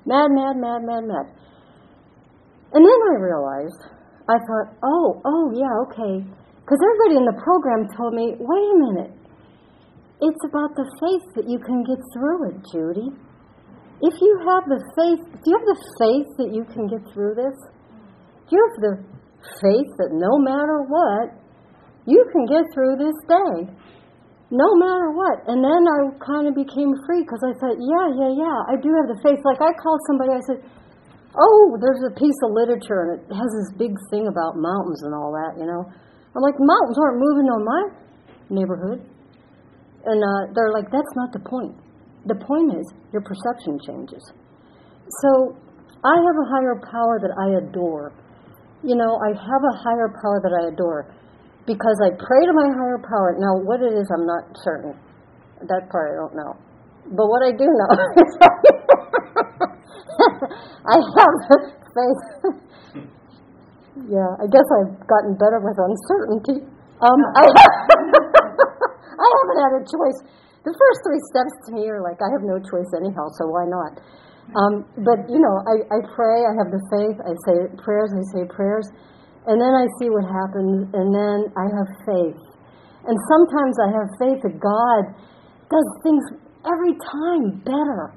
mad 0.05 0.27
mad 0.31 0.55
mad 0.57 0.83
mad 0.83 1.03
mad 1.07 1.27
and 2.73 2.81
then 2.81 2.99
I 3.09 3.15
realized, 3.21 3.81
I 4.29 4.37
thought, 4.41 4.67
oh, 4.81 5.21
oh, 5.25 5.45
yeah, 5.53 5.73
okay. 5.85 6.25
Because 6.63 6.79
everybody 6.79 7.21
in 7.21 7.27
the 7.27 7.37
program 7.43 7.85
told 7.93 8.17
me, 8.17 8.33
wait 8.39 8.67
a 8.71 8.77
minute. 8.89 9.13
It's 10.23 10.43
about 10.47 10.71
the 10.73 10.87
faith 11.03 11.27
that 11.35 11.45
you 11.51 11.59
can 11.59 11.83
get 11.83 11.99
through 12.15 12.49
it, 12.49 12.57
Judy. 12.71 13.11
If 13.99 14.15
you 14.19 14.33
have 14.47 14.63
the 14.71 14.79
faith, 14.95 15.21
do 15.21 15.45
you 15.51 15.55
have 15.59 15.69
the 15.69 15.81
faith 15.99 16.29
that 16.39 16.49
you 16.55 16.63
can 16.71 16.87
get 16.87 17.03
through 17.11 17.35
this? 17.35 17.55
Do 18.47 18.55
you 18.55 18.61
have 18.63 18.77
the 18.79 18.95
faith 19.59 19.91
that 19.99 20.15
no 20.15 20.39
matter 20.39 20.87
what, 20.87 21.35
you 22.07 22.23
can 22.31 22.47
get 22.47 22.63
through 22.73 22.95
this 22.99 23.15
day? 23.27 23.69
No 24.51 24.69
matter 24.79 25.11
what. 25.11 25.43
And 25.51 25.59
then 25.59 25.83
I 25.83 25.99
kind 26.23 26.47
of 26.47 26.55
became 26.55 26.95
free 27.05 27.27
because 27.27 27.43
I 27.43 27.51
thought, 27.59 27.75
yeah, 27.79 28.07
yeah, 28.17 28.31
yeah, 28.33 28.59
I 28.71 28.75
do 28.79 28.91
have 28.95 29.11
the 29.11 29.19
faith. 29.19 29.39
Like 29.43 29.59
I 29.59 29.75
called 29.75 29.99
somebody, 30.07 30.31
I 30.31 30.43
said, 30.47 30.59
oh, 31.37 31.77
there's 31.81 32.03
a 32.05 32.13
piece 32.13 32.37
of 32.45 32.53
literature 32.53 33.05
and 33.05 33.09
it 33.17 33.23
has 33.33 33.49
this 33.57 33.71
big 33.77 33.93
thing 34.09 34.29
about 34.29 34.57
mountains 34.57 35.01
and 35.03 35.13
all 35.13 35.33
that, 35.33 35.57
you 35.57 35.65
know. 35.65 35.81
I'm 36.33 36.41
like, 36.41 36.57
mountains 36.57 36.97
aren't 36.97 37.21
moving 37.21 37.47
on 37.49 37.61
my 37.61 37.83
neighborhood. 38.49 39.01
And 40.05 40.19
uh, 40.19 40.41
they're 40.53 40.73
like, 40.73 40.89
that's 40.91 41.13
not 41.15 41.31
the 41.31 41.39
point. 41.39 41.73
The 42.25 42.35
point 42.35 42.73
is 42.75 42.85
your 43.11 43.21
perception 43.21 43.79
changes. 43.85 44.23
So 45.21 45.55
I 46.03 46.15
have 46.15 46.37
a 46.39 46.47
higher 46.51 46.77
power 46.83 47.19
that 47.21 47.33
I 47.37 47.63
adore. 47.63 48.11
You 48.83 48.95
know, 48.95 49.19
I 49.23 49.31
have 49.31 49.63
a 49.63 49.75
higher 49.79 50.11
power 50.19 50.39
that 50.43 50.53
I 50.53 50.73
adore 50.73 51.13
because 51.65 51.95
I 52.03 52.11
pray 52.19 52.41
to 52.43 52.53
my 52.53 52.67
higher 52.75 52.99
power. 52.99 53.35
Now, 53.39 53.63
what 53.63 53.79
it 53.79 53.95
is, 53.95 54.07
I'm 54.11 54.27
not 54.27 54.43
certain. 54.63 54.91
That 55.63 55.87
part 55.87 56.11
I 56.11 56.15
don't 56.19 56.35
know. 56.35 56.59
But 57.07 57.27
what 57.27 57.43
I 57.43 57.51
do 57.51 57.67
know 57.67 57.91
I 60.93 60.97
have 60.97 61.37
faith. 61.93 62.23
yeah, 64.13 64.31
I 64.39 64.45
guess 64.49 64.67
I've 64.81 64.93
gotten 65.07 65.37
better 65.37 65.59
with 65.61 65.77
uncertainty. 65.77 66.65
Um, 67.03 67.19
I, 67.35 67.43
I 69.23 69.27
haven't 69.27 69.59
had 69.59 69.73
a 69.79 69.83
choice. 69.83 70.19
The 70.63 70.71
first 70.71 70.99
three 71.03 71.19
steps 71.27 71.53
to 71.67 71.69
me 71.75 71.83
are 71.91 71.99
like 71.99 72.23
I 72.23 72.31
have 72.31 72.43
no 72.47 72.55
choice 72.55 72.87
anyhow, 72.95 73.27
so 73.35 73.51
why 73.51 73.67
not? 73.67 73.99
Um, 74.55 74.87
but 75.03 75.27
you 75.27 75.39
know, 75.39 75.55
I, 75.67 75.83
I 75.91 75.99
pray. 76.15 76.43
I 76.47 76.53
have 76.59 76.71
the 76.71 76.79
faith. 76.91 77.17
I 77.19 77.35
say 77.47 77.57
prayers. 77.83 78.11
I 78.15 78.23
say 78.31 78.43
prayers, 78.47 78.87
and 79.47 79.59
then 79.59 79.73
I 79.75 79.87
see 79.99 80.07
what 80.07 80.23
happens, 80.23 80.87
and 80.95 81.11
then 81.11 81.51
I 81.59 81.67
have 81.67 81.89
faith. 82.07 82.39
And 83.03 83.17
sometimes 83.27 83.75
I 83.83 83.89
have 83.91 84.07
faith 84.19 84.39
that 84.47 84.55
God 84.63 85.03
does 85.67 85.89
things 86.03 86.23
every 86.63 86.95
time 86.95 87.59
better. 87.67 88.15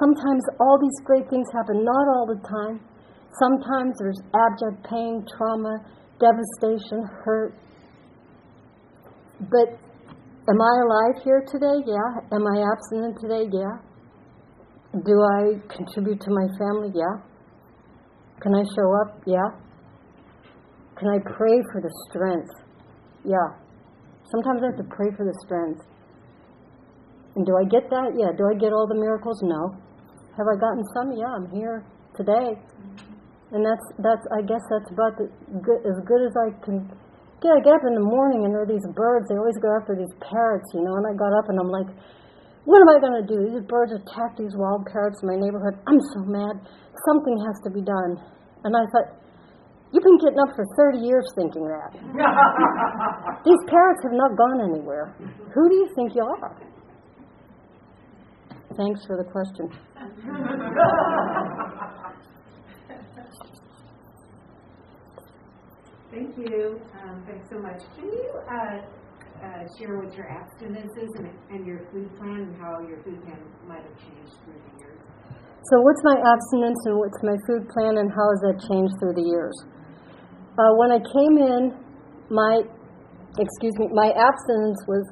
Sometimes 0.00 0.42
all 0.58 0.78
these 0.80 0.98
great 1.04 1.30
things 1.30 1.46
happen, 1.52 1.84
not 1.84 2.06
all 2.10 2.26
the 2.26 2.40
time. 2.42 2.80
Sometimes 3.38 3.94
there's 3.98 4.18
abject 4.34 4.86
pain, 4.90 5.24
trauma, 5.36 5.78
devastation, 6.18 7.02
hurt. 7.22 7.54
But 9.38 9.78
am 10.50 10.58
I 10.58 10.74
alive 10.86 11.22
here 11.22 11.42
today? 11.46 11.82
Yeah. 11.86 12.10
Am 12.32 12.42
I 12.46 12.62
abstinent 12.62 13.18
today? 13.20 13.46
Yeah. 13.50 13.74
Do 14.94 15.14
I 15.22 15.58
contribute 15.70 16.20
to 16.20 16.30
my 16.30 16.46
family? 16.58 16.90
Yeah. 16.94 17.22
Can 18.40 18.54
I 18.54 18.62
show 18.74 18.88
up? 19.02 19.22
Yeah. 19.26 19.48
Can 20.98 21.08
I 21.08 21.18
pray 21.22 21.58
for 21.72 21.80
the 21.82 21.90
strength? 22.10 22.50
Yeah. 23.24 23.58
Sometimes 24.30 24.62
I 24.62 24.66
have 24.66 24.78
to 24.78 24.94
pray 24.94 25.10
for 25.16 25.24
the 25.24 25.34
strength. 25.44 25.82
And 27.34 27.44
do 27.44 27.52
I 27.58 27.64
get 27.66 27.90
that? 27.90 28.14
Yeah. 28.18 28.30
Do 28.36 28.46
I 28.46 28.54
get 28.58 28.72
all 28.72 28.86
the 28.86 28.94
miracles? 28.94 29.40
No. 29.42 29.83
Have 30.34 30.50
I 30.50 30.56
gotten 30.58 30.82
some? 30.90 31.14
Yeah, 31.14 31.30
I'm 31.30 31.46
here 31.54 31.86
today. 32.18 32.58
And 33.54 33.62
that's 33.62 33.86
that's 34.02 34.26
I 34.34 34.42
guess 34.42 34.62
that's 34.66 34.90
about 34.90 35.14
the 35.14 35.30
good, 35.62 35.80
as 35.86 35.94
good 36.02 36.22
as 36.26 36.34
I 36.34 36.48
can 36.66 36.90
get. 37.38 37.54
I 37.54 37.62
get 37.62 37.78
up 37.78 37.86
in 37.86 37.94
the 37.94 38.02
morning 38.02 38.42
and 38.42 38.50
there 38.50 38.66
are 38.66 38.70
these 38.70 38.82
birds. 38.98 39.30
They 39.30 39.38
always 39.38 39.54
go 39.62 39.70
after 39.78 39.94
these 39.94 40.10
parrots, 40.18 40.66
you 40.74 40.82
know. 40.82 40.90
And 40.98 41.06
I 41.06 41.14
got 41.14 41.30
up 41.38 41.46
and 41.54 41.62
I'm 41.62 41.70
like, 41.70 41.86
what 42.66 42.82
am 42.82 42.90
I 42.90 42.98
going 42.98 43.14
to 43.14 43.26
do? 43.30 43.38
These 43.46 43.62
birds 43.70 43.94
attack 43.94 44.34
these 44.34 44.58
wild 44.58 44.90
parrots 44.90 45.22
in 45.22 45.30
my 45.30 45.38
neighborhood. 45.38 45.78
I'm 45.86 46.02
so 46.18 46.26
mad. 46.26 46.66
Something 47.06 47.38
has 47.46 47.54
to 47.68 47.70
be 47.70 47.84
done. 47.86 48.18
And 48.66 48.74
I 48.74 48.82
thought, 48.90 49.14
you've 49.94 50.02
been 50.02 50.18
getting 50.18 50.40
up 50.42 50.50
for 50.56 50.64
30 50.96 51.04
years 51.04 51.22
thinking 51.36 51.62
that. 51.68 51.94
these 53.46 53.62
parrots 53.70 54.02
have 54.02 54.16
not 54.18 54.34
gone 54.34 54.66
anywhere. 54.66 55.14
Who 55.54 55.62
do 55.68 55.74
you 55.78 55.88
think 55.94 56.16
you 56.16 56.24
are? 56.26 56.73
Thanks 58.76 59.06
for 59.06 59.16
the 59.16 59.24
question. 59.30 59.70
Thank 66.10 66.36
you. 66.38 66.80
Um, 67.02 67.22
thanks 67.26 67.50
so 67.50 67.58
much. 67.58 67.82
Can 67.96 68.06
you 68.06 68.30
uh, 68.50 68.82
uh, 69.42 69.62
share 69.78 69.98
what 69.98 70.14
your 70.14 70.26
abstinences 70.26 71.10
and, 71.18 71.30
and 71.50 71.66
your 71.66 71.86
food 71.92 72.10
plan 72.18 72.50
and 72.50 72.56
how 72.58 72.80
your 72.86 73.02
food 73.02 73.22
plan 73.22 73.38
might 73.66 73.82
have 73.82 73.98
changed 73.98 74.34
through 74.44 74.58
the 74.58 74.78
years? 74.78 74.98
So, 75.70 75.80
what's 75.80 76.02
my 76.04 76.18
abstinence 76.18 76.78
and 76.86 76.98
what's 76.98 77.22
my 77.22 77.36
food 77.46 77.68
plan, 77.70 77.98
and 77.98 78.10
how 78.10 78.26
has 78.30 78.40
that 78.46 78.58
changed 78.68 78.94
through 79.00 79.14
the 79.14 79.26
years? 79.26 79.54
Uh, 80.58 80.70
when 80.78 80.90
I 80.92 80.98
came 80.98 81.38
in, 81.38 81.74
my 82.30 82.62
excuse 83.38 83.74
me, 83.78 83.88
my 83.92 84.10
abstinence 84.14 84.78
was 84.86 85.06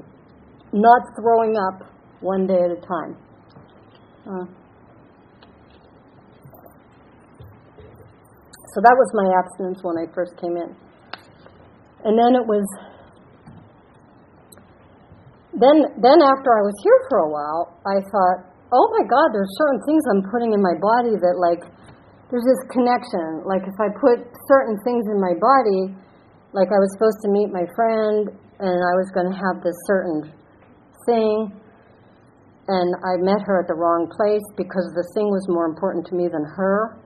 not 0.72 1.02
throwing 1.18 1.56
up 1.56 1.90
one 2.20 2.46
day 2.46 2.58
at 2.58 2.70
a 2.70 2.80
time. 2.80 3.16
Uh, 4.22 4.46
so 8.74 8.80
that 8.80 8.94
was 8.94 9.10
my 9.18 9.26
abstinence 9.38 9.82
when 9.82 9.98
I 9.98 10.06
first 10.14 10.38
came 10.38 10.56
in. 10.56 10.70
And 12.04 12.18
then 12.18 12.34
it 12.34 12.46
was 12.46 12.64
then 15.52 15.84
then 16.00 16.18
after 16.22 16.50
I 16.56 16.62
was 16.66 16.74
here 16.82 16.98
for 17.10 17.22
a 17.22 17.30
while, 17.30 17.78
I 17.86 18.00
thought, 18.10 18.50
oh 18.72 18.86
my 18.98 19.04
God, 19.06 19.30
there's 19.30 19.52
certain 19.60 19.80
things 19.86 20.02
I'm 20.10 20.24
putting 20.32 20.50
in 20.54 20.62
my 20.62 20.74
body 20.80 21.14
that 21.14 21.36
like 21.38 21.62
there's 22.32 22.42
this 22.42 22.62
connection. 22.72 23.44
Like 23.44 23.62
if 23.68 23.76
I 23.76 23.92
put 23.92 24.24
certain 24.48 24.80
things 24.82 25.04
in 25.12 25.20
my 25.20 25.36
body, 25.36 25.92
like 26.56 26.72
I 26.72 26.78
was 26.80 26.90
supposed 26.96 27.20
to 27.22 27.28
meet 27.28 27.52
my 27.52 27.68
friend 27.76 28.32
and 28.58 28.78
I 28.80 28.94
was 28.96 29.10
going 29.12 29.28
to 29.28 29.36
have 29.36 29.62
this 29.62 29.76
certain 29.86 30.32
thing, 31.04 31.61
and 32.72 32.88
I 33.04 33.20
met 33.20 33.44
her 33.44 33.60
at 33.60 33.68
the 33.68 33.76
wrong 33.76 34.08
place 34.08 34.44
because 34.56 34.88
the 34.96 35.04
thing 35.12 35.28
was 35.28 35.44
more 35.52 35.68
important 35.68 36.08
to 36.08 36.16
me 36.16 36.24
than 36.32 36.40
her. 36.56 36.96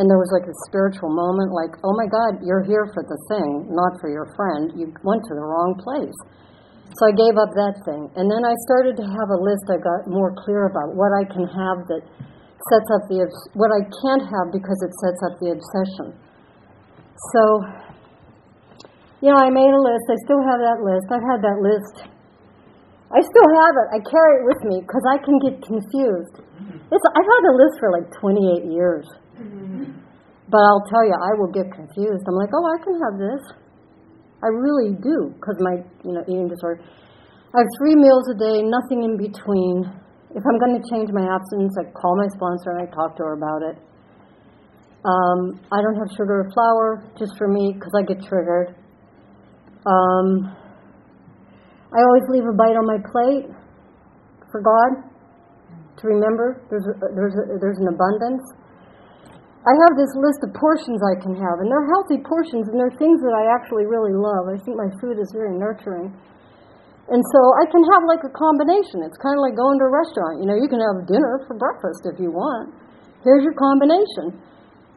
And 0.00 0.08
there 0.08 0.16
was 0.16 0.32
like 0.32 0.48
a 0.48 0.56
spiritual 0.64 1.12
moment, 1.12 1.52
like, 1.52 1.76
oh 1.84 1.92
my 1.92 2.08
God, 2.08 2.40
you're 2.40 2.64
here 2.64 2.88
for 2.96 3.04
the 3.04 3.20
thing, 3.28 3.68
not 3.68 4.00
for 4.00 4.08
your 4.08 4.32
friend. 4.32 4.72
You 4.72 4.88
went 5.04 5.20
to 5.28 5.34
the 5.36 5.44
wrong 5.44 5.76
place. 5.76 6.16
So 6.96 7.00
I 7.04 7.12
gave 7.12 7.36
up 7.36 7.52
that 7.52 7.76
thing. 7.84 8.08
And 8.16 8.32
then 8.32 8.48
I 8.48 8.56
started 8.64 8.96
to 8.96 9.04
have 9.04 9.28
a 9.28 9.38
list 9.44 9.68
I 9.68 9.76
got 9.76 10.08
more 10.08 10.32
clear 10.32 10.72
about 10.72 10.96
what 10.96 11.12
I 11.12 11.28
can 11.28 11.44
have 11.44 11.84
that 11.92 12.02
sets 12.72 12.88
up 12.96 13.04
the, 13.12 13.28
what 13.52 13.68
I 13.76 13.84
can't 14.00 14.24
have 14.24 14.56
because 14.56 14.80
it 14.80 14.92
sets 15.04 15.20
up 15.28 15.36
the 15.36 15.52
obsession. 15.52 16.16
So, 17.36 17.42
you 19.20 19.28
know, 19.28 19.36
I 19.36 19.52
made 19.52 19.68
a 19.68 19.82
list. 19.84 20.04
I 20.08 20.16
still 20.24 20.40
have 20.40 20.60
that 20.64 20.80
list. 20.80 21.06
I've 21.12 21.28
had 21.28 21.40
that 21.44 21.58
list. 21.60 22.13
I 23.12 23.20
still 23.20 23.48
have 23.50 23.74
it. 23.84 23.86
I 23.92 23.98
carry 24.04 24.32
it 24.40 24.44
with 24.48 24.60
me 24.64 24.80
because 24.80 25.04
I 25.04 25.18
can 25.20 25.36
get 25.44 25.60
confused. 25.60 26.40
It's, 26.92 27.04
I've 27.04 27.28
had 27.28 27.44
a 27.48 27.54
list 27.54 27.74
for 27.80 27.90
like 27.92 28.06
28 28.20 28.70
years. 28.72 29.06
But 30.48 30.60
I'll 30.60 30.86
tell 30.92 31.04
you, 31.04 31.16
I 31.16 31.32
will 31.40 31.50
get 31.50 31.72
confused. 31.72 32.24
I'm 32.28 32.36
like, 32.36 32.52
oh, 32.52 32.66
I 32.68 32.78
can 32.84 32.94
have 33.00 33.16
this. 33.18 33.42
I 34.44 34.48
really 34.52 34.92
do, 35.00 35.32
because 35.34 35.56
my 35.60 35.80
you 36.04 36.12
know 36.12 36.22
eating 36.28 36.48
disorder. 36.48 36.84
I 36.84 37.64
have 37.64 37.70
three 37.80 37.96
meals 37.96 38.28
a 38.28 38.36
day, 38.36 38.60
nothing 38.60 39.02
in 39.02 39.16
between. 39.16 39.88
If 40.34 40.42
I'm 40.44 40.58
going 40.58 40.76
to 40.76 40.84
change 40.90 41.08
my 41.14 41.24
abstinence, 41.24 41.72
I 41.80 41.88
call 41.96 42.18
my 42.18 42.28
sponsor 42.34 42.76
and 42.76 42.82
I 42.82 42.86
talk 42.92 43.16
to 43.16 43.22
her 43.24 43.34
about 43.38 43.62
it. 43.62 43.76
Um, 45.06 45.60
I 45.70 45.80
don't 45.80 45.96
have 45.96 46.10
sugar 46.16 46.44
or 46.44 46.50
flour, 46.52 47.06
just 47.18 47.38
for 47.38 47.48
me, 47.48 47.72
because 47.72 47.92
I 47.96 48.02
get 48.02 48.20
triggered. 48.26 48.74
Um, 49.86 50.56
I 51.94 52.02
always 52.02 52.26
leave 52.28 52.42
a 52.42 52.56
bite 52.58 52.74
on 52.74 52.86
my 52.90 52.98
plate 52.98 53.46
for 54.50 54.58
God 54.58 54.90
to 55.98 56.02
remember. 56.10 56.58
There's 56.66 56.84
a, 56.90 56.94
there's 57.14 57.36
a, 57.38 57.44
there's 57.62 57.78
an 57.78 57.88
abundance. 57.94 58.42
I 59.64 59.72
have 59.86 59.94
this 59.96 60.12
list 60.18 60.44
of 60.44 60.52
portions 60.58 61.00
I 61.00 61.16
can 61.24 61.32
have, 61.38 61.62
and 61.62 61.72
they're 61.72 61.88
healthy 61.88 62.20
portions, 62.20 62.68
and 62.68 62.76
they're 62.76 62.92
things 63.00 63.22
that 63.24 63.32
I 63.32 63.48
actually 63.54 63.88
really 63.88 64.12
love. 64.12 64.50
I 64.50 64.60
think 64.60 64.76
my 64.76 64.90
food 65.00 65.16
is 65.16 65.32
very 65.32 65.56
nurturing. 65.56 66.12
And 67.08 67.20
so 67.20 67.40
I 67.60 67.64
can 67.68 67.80
have 67.94 68.02
like 68.08 68.24
a 68.24 68.32
combination. 68.32 69.04
It's 69.04 69.16
kind 69.20 69.36
of 69.36 69.42
like 69.44 69.56
going 69.56 69.76
to 69.80 69.86
a 69.88 69.92
restaurant. 69.92 70.40
You 70.40 70.48
know, 70.48 70.56
you 70.56 70.68
can 70.68 70.80
have 70.80 71.04
dinner 71.08 71.44
for 71.48 71.56
breakfast 71.56 72.04
if 72.08 72.16
you 72.16 72.32
want. 72.32 72.72
Here's 73.24 73.44
your 73.44 73.56
combination. 73.56 74.36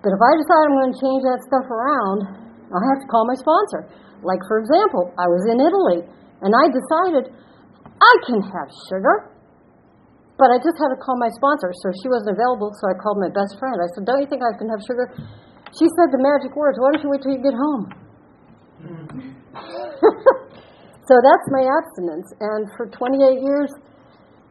But 0.03 0.15
if 0.15 0.21
I 0.23 0.31
decide 0.39 0.63
I'm 0.67 0.77
going 0.79 0.93
to 0.95 0.99
change 0.99 1.21
that 1.27 1.39
stuff 1.47 1.67
around, 1.67 2.19
I 2.71 2.79
have 2.91 2.99
to 3.03 3.07
call 3.07 3.27
my 3.27 3.35
sponsor. 3.35 3.87
Like, 4.23 4.39
for 4.47 4.59
example, 4.59 5.11
I 5.19 5.27
was 5.27 5.43
in 5.51 5.59
Italy, 5.59 5.99
and 6.41 6.53
I 6.53 6.65
decided 6.69 7.33
I 7.97 8.13
can 8.29 8.41
have 8.41 8.69
sugar, 8.89 9.33
but 10.37 10.53
I 10.53 10.61
just 10.61 10.77
had 10.77 10.93
to 10.93 10.99
call 11.01 11.17
my 11.17 11.33
sponsor, 11.33 11.73
so 11.81 11.89
she 11.97 12.07
wasn't 12.09 12.37
available, 12.37 12.69
so 12.77 12.85
I 12.85 12.95
called 13.01 13.17
my 13.17 13.33
best 13.33 13.57
friend. 13.57 13.81
I 13.81 13.89
said, 13.97 14.05
Don't 14.05 14.21
you 14.21 14.29
think 14.29 14.45
I 14.45 14.53
can 14.53 14.69
have 14.69 14.81
sugar? 14.85 15.09
She 15.73 15.89
said 15.97 16.13
the 16.13 16.21
magic 16.21 16.53
words, 16.53 16.77
Why 16.77 16.93
don't 16.93 17.01
you 17.01 17.09
wait 17.09 17.21
till 17.25 17.33
you 17.33 17.41
get 17.41 17.57
home? 17.57 17.83
so 21.09 21.13
that's 21.17 21.47
my 21.49 21.65
abstinence. 21.65 22.29
And 22.37 22.69
for 22.77 22.85
28 22.85 23.41
years, 23.41 23.73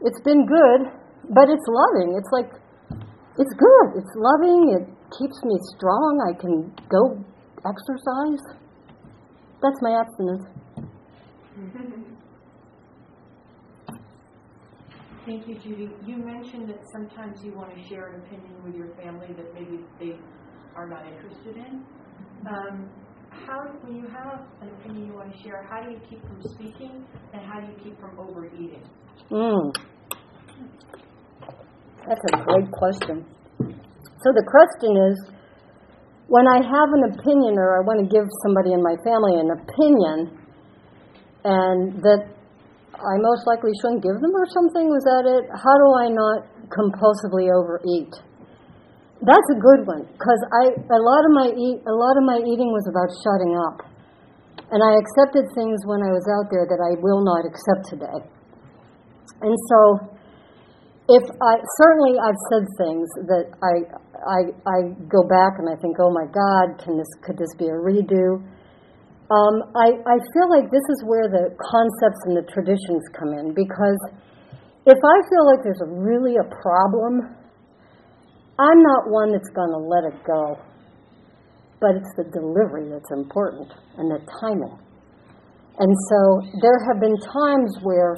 it's 0.03 0.19
been 0.27 0.43
good, 0.43 0.91
but 1.31 1.47
it's 1.47 1.67
loving. 1.71 2.19
It's 2.19 2.33
like, 2.35 2.51
it's 3.39 3.55
good. 3.55 3.87
It's 4.03 4.15
loving. 4.19 4.75
It 4.75 4.85
keeps 5.15 5.39
me 5.47 5.55
strong. 5.79 6.19
I 6.27 6.35
can 6.35 6.75
go 6.91 7.15
exercise. 7.63 8.43
That's 9.63 9.79
my 9.81 10.03
abstinence. 10.03 10.45
Thank 15.27 15.49
you, 15.49 15.59
Judy. 15.59 15.91
You 16.07 16.17
mentioned 16.19 16.69
that 16.69 16.81
sometimes 16.93 17.43
you 17.43 17.53
want 17.53 17.75
to 17.75 17.89
share 17.89 18.09
an 18.13 18.21
opinion 18.21 18.63
with 18.63 18.75
your 18.75 18.95
family 18.95 19.29
that 19.37 19.53
maybe 19.55 19.81
they 19.99 20.15
are 20.77 20.87
not 20.87 21.05
interested 21.07 21.57
in. 21.57 21.85
Um, 22.47 22.91
how, 23.31 23.59
when 23.83 23.97
you 23.97 24.07
have 24.09 24.47
an 24.61 24.69
opinion 24.69 25.07
you 25.07 25.15
want 25.15 25.35
to 25.35 25.43
share, 25.43 25.67
how 25.69 25.83
do 25.83 25.91
you 25.91 26.01
keep 26.09 26.21
from 26.23 26.41
speaking 26.55 27.05
and 27.33 27.43
how 27.43 27.61
do 27.61 27.67
you 27.67 27.79
keep 27.83 27.99
from 27.99 28.19
overeating? 28.19 28.83
Mm. 29.31 29.75
That's 32.07 32.25
a 32.33 32.37
great 32.45 32.71
question. 32.71 33.27
So 33.59 34.31
the 34.31 34.47
question 34.47 34.97
is 35.11 35.31
when 36.29 36.47
I 36.47 36.63
have 36.63 36.89
an 36.93 37.19
opinion 37.19 37.59
or 37.59 37.79
I 37.79 37.87
want 37.87 37.99
to 37.99 38.07
give 38.07 38.27
somebody 38.43 38.73
in 38.73 38.83
my 38.83 38.95
family 39.03 39.41
an 39.41 39.51
opinion 39.51 40.46
and 41.47 42.03
that 42.03 42.27
I 42.99 43.15
most 43.23 43.47
likely 43.47 43.71
shouldn't 43.79 44.03
give 44.03 44.19
them 44.19 44.35
or 44.35 44.47
something? 44.51 44.91
Was 44.91 45.07
that 45.07 45.25
it? 45.31 45.45
How 45.55 45.75
do 45.79 45.89
I 45.95 46.07
not 46.11 46.39
compulsively 46.75 47.47
overeat? 47.55 48.11
That's 49.23 49.49
a 49.55 49.59
good 49.63 49.87
one 49.87 50.05
because 50.11 50.43
I 50.61 50.75
a 50.75 51.01
lot 51.01 51.23
of 51.25 51.33
my 51.33 51.49
eat 51.55 51.79
a 51.87 51.95
lot 51.95 52.19
of 52.19 52.25
my 52.27 52.43
eating 52.43 52.69
was 52.75 52.85
about 52.91 53.09
shutting 53.23 53.55
up, 53.57 53.79
and 54.75 54.83
I 54.83 54.93
accepted 54.99 55.47
things 55.55 55.87
when 55.87 56.03
I 56.03 56.11
was 56.13 56.27
out 56.29 56.51
there 56.51 56.67
that 56.69 56.83
I 56.83 56.99
will 57.01 57.23
not 57.25 57.47
accept 57.47 57.89
today. 57.89 58.19
And 59.41 59.57
so, 59.71 59.79
if 61.09 61.25
I 61.41 61.55
certainly 61.81 62.21
I've 62.21 62.43
said 62.53 62.65
things 62.77 63.09
that 63.31 63.47
I 63.63 63.75
I 64.21 64.39
I 64.69 64.79
go 65.09 65.25
back 65.25 65.57
and 65.63 65.71
I 65.71 65.81
think, 65.81 65.97
oh 65.97 66.13
my 66.13 66.29
God, 66.29 66.77
can 66.83 66.99
this 66.99 67.09
could 67.25 67.39
this 67.39 67.55
be 67.57 67.73
a 67.73 67.79
redo? 67.79 68.43
Um, 69.27 69.75
I, 69.75 69.91
I 70.07 70.17
feel 70.31 70.47
like 70.47 70.71
this 70.71 70.87
is 70.87 71.03
where 71.03 71.27
the 71.27 71.51
concepts 71.59 72.23
and 72.31 72.39
the 72.39 72.47
traditions 72.47 73.03
come 73.11 73.35
in 73.35 73.55
because 73.59 73.99
if 74.87 74.99
I 75.03 75.17
feel 75.27 75.45
like 75.51 75.67
there's 75.67 75.83
a 75.83 75.91
really 75.91 76.39
a 76.39 76.47
problem, 76.63 77.35
I'm 78.59 78.81
not 78.83 79.11
one 79.11 79.33
that's 79.33 79.51
going 79.51 79.75
to 79.75 79.83
let 79.83 80.15
it 80.15 80.23
go. 80.23 80.63
But 81.81 81.99
it's 81.99 82.15
the 82.17 82.31
delivery 82.31 82.89
that's 82.89 83.11
important 83.11 83.69
and 83.99 84.09
the 84.09 84.23
timing. 84.41 84.79
And 85.79 85.93
so 86.09 86.21
there 86.63 86.79
have 86.87 87.03
been 87.03 87.19
times 87.19 87.77
where 87.83 88.17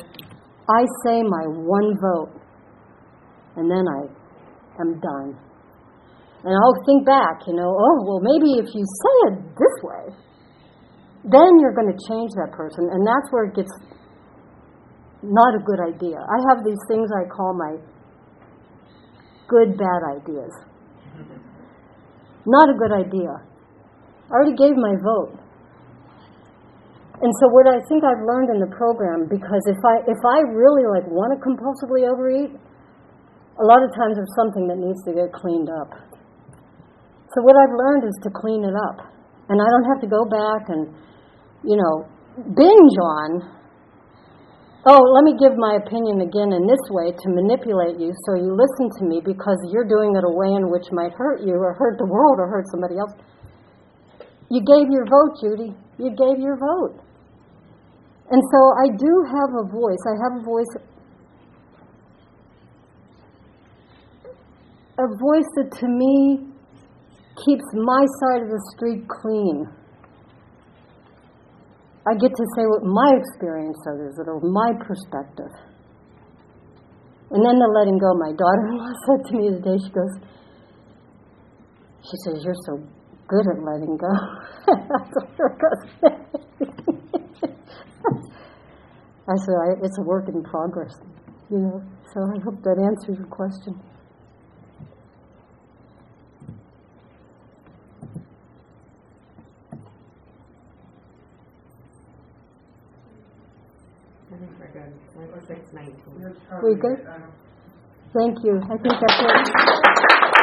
I 0.69 0.85
say 1.09 1.25
my 1.25 1.49
one 1.49 1.97
vote 2.05 2.37
and 3.57 3.67
then 3.71 3.83
I 3.89 4.01
am 4.79 5.01
done. 5.01 5.41
And 6.45 6.53
I'll 6.55 6.85
think 6.85 7.05
back, 7.05 7.49
you 7.49 7.55
know, 7.57 7.67
oh, 7.67 7.97
well, 8.07 8.21
maybe 8.21 8.61
if 8.61 8.75
you 8.77 8.85
say 8.85 9.17
it 9.33 9.57
this 9.57 9.77
way, 9.83 10.15
then 11.31 11.61
you're 11.61 11.77
going 11.77 11.93
to 11.93 12.01
change 12.09 12.33
that 12.37 12.53
person, 12.53 12.89
and 12.91 13.01
that's 13.07 13.29
where 13.31 13.45
it 13.49 13.55
gets 13.55 13.73
not 15.23 15.55
a 15.55 15.63
good 15.67 15.83
idea. 15.83 16.19
I 16.19 16.39
have 16.51 16.65
these 16.65 16.79
things 16.87 17.11
I 17.11 17.27
call 17.27 17.53
my 17.55 17.75
good 19.49 19.77
bad 19.77 20.01
ideas. 20.15 20.53
Not 22.47 22.71
a 22.71 22.77
good 22.79 22.95
idea. 22.95 23.33
I 23.35 24.33
already 24.33 24.57
gave 24.57 24.77
my 24.77 24.95
vote. 25.03 25.37
And 27.19 27.33
so 27.43 27.51
what 27.51 27.67
I 27.67 27.83
think 27.91 28.07
I've 28.07 28.23
learned 28.23 28.55
in 28.55 28.61
the 28.63 28.71
program, 28.71 29.27
because 29.27 29.65
if 29.67 29.81
I 29.83 30.07
if 30.07 30.23
I 30.23 30.39
really 30.55 30.87
like 30.87 31.03
want 31.11 31.35
to 31.35 31.39
compulsively 31.43 32.07
overeat, 32.07 32.55
a 33.59 33.65
lot 33.67 33.83
of 33.83 33.91
times 33.91 34.15
there's 34.15 34.37
something 34.39 34.71
that 34.71 34.79
needs 34.79 35.03
to 35.03 35.13
get 35.19 35.35
cleaned 35.35 35.67
up. 35.67 35.91
So 37.35 37.43
what 37.43 37.59
I've 37.59 37.75
learned 37.75 38.07
is 38.07 38.15
to 38.23 38.31
clean 38.31 38.63
it 38.63 38.77
up. 38.89 39.03
And 39.51 39.59
I 39.59 39.67
don't 39.67 39.87
have 39.91 40.01
to 40.01 40.07
go 40.07 40.23
back 40.31 40.71
and 40.71 40.95
you 41.65 41.77
know, 41.77 42.07
binge 42.55 42.97
on, 43.03 43.43
oh, 44.87 45.03
let 45.15 45.25
me 45.25 45.35
give 45.39 45.57
my 45.59 45.79
opinion 45.83 46.23
again 46.23 46.53
in 46.55 46.67
this 46.67 46.83
way 46.91 47.11
to 47.11 47.27
manipulate 47.29 47.99
you 47.99 48.13
so 48.27 48.35
you 48.35 48.55
listen 48.55 48.89
to 48.99 49.05
me 49.05 49.21
because 49.25 49.59
you're 49.73 49.89
doing 49.89 50.15
it 50.15 50.25
a 50.25 50.33
way 50.33 50.55
in 50.55 50.71
which 50.71 50.87
might 50.93 51.13
hurt 51.13 51.43
you 51.43 51.55
or 51.55 51.75
hurt 51.75 51.99
the 51.99 52.07
world 52.07 52.39
or 52.39 52.49
hurt 52.49 52.67
somebody 52.71 52.97
else. 52.99 53.13
You 54.51 54.63
gave 54.65 54.89
your 54.91 55.05
vote, 55.05 55.37
Judy. 55.43 55.77
You 55.99 56.11
gave 56.15 56.41
your 56.41 56.57
vote. 56.57 57.03
And 58.31 58.43
so 58.53 58.61
I 58.81 58.89
do 58.97 59.13
have 59.29 59.51
a 59.57 59.69
voice. 59.69 60.03
I 60.07 60.15
have 60.25 60.41
a 60.41 60.45
voice. 60.45 60.73
A 64.99 65.07
voice 65.07 65.49
that 65.57 65.71
to 65.81 65.89
me 65.89 66.49
keeps 67.45 67.65
my 67.75 68.05
side 68.21 68.43
of 68.43 68.49
the 68.49 68.63
street 68.75 69.07
clean. 69.09 69.67
I 72.09 72.17
get 72.17 72.33
to 72.33 72.45
say 72.57 72.65
what 72.65 72.81
my 72.85 73.13
experience 73.21 73.77
is, 73.85 74.17
or 74.25 74.41
my 74.41 74.73
perspective. 74.81 75.53
And 77.31 77.45
then 77.45 77.59
the 77.61 77.69
letting 77.69 77.99
go, 78.01 78.17
my 78.17 78.33
daughter-in-law 78.33 78.93
said 79.05 79.21
to 79.29 79.37
me 79.37 79.53
today, 79.53 79.77
she 79.85 79.93
goes, 79.93 80.17
she 82.01 82.17
says, 82.25 82.41
you're 82.43 82.57
so 82.65 82.81
good 83.29 83.45
at 83.53 83.61
letting 83.61 84.01
go. 84.01 84.09
I 89.29 89.37
said, 89.37 89.55
it's 89.83 89.99
a 89.99 90.03
work 90.03 90.29
in 90.29 90.43
progress, 90.43 90.95
you 91.51 91.59
know. 91.59 91.83
So 92.15 92.23
I 92.23 92.41
hope 92.43 92.63
that 92.63 92.79
answers 92.81 93.19
your 93.19 93.27
question. 93.29 93.79
I 104.33 104.37
think 104.39 104.51
we're 104.59 104.73
good. 104.73 104.95
It 105.23 105.31
looks 105.35 105.49
like 105.51 105.59
it's 105.59 105.73
nineteen. 105.75 106.08
We 106.19 106.75
good? 106.75 107.07
Um, 107.07 107.31
Thank 108.13 108.39
you. 108.43 108.59
I 108.65 108.77
think 108.83 108.95
that's 109.01 109.21
it. 109.21 110.38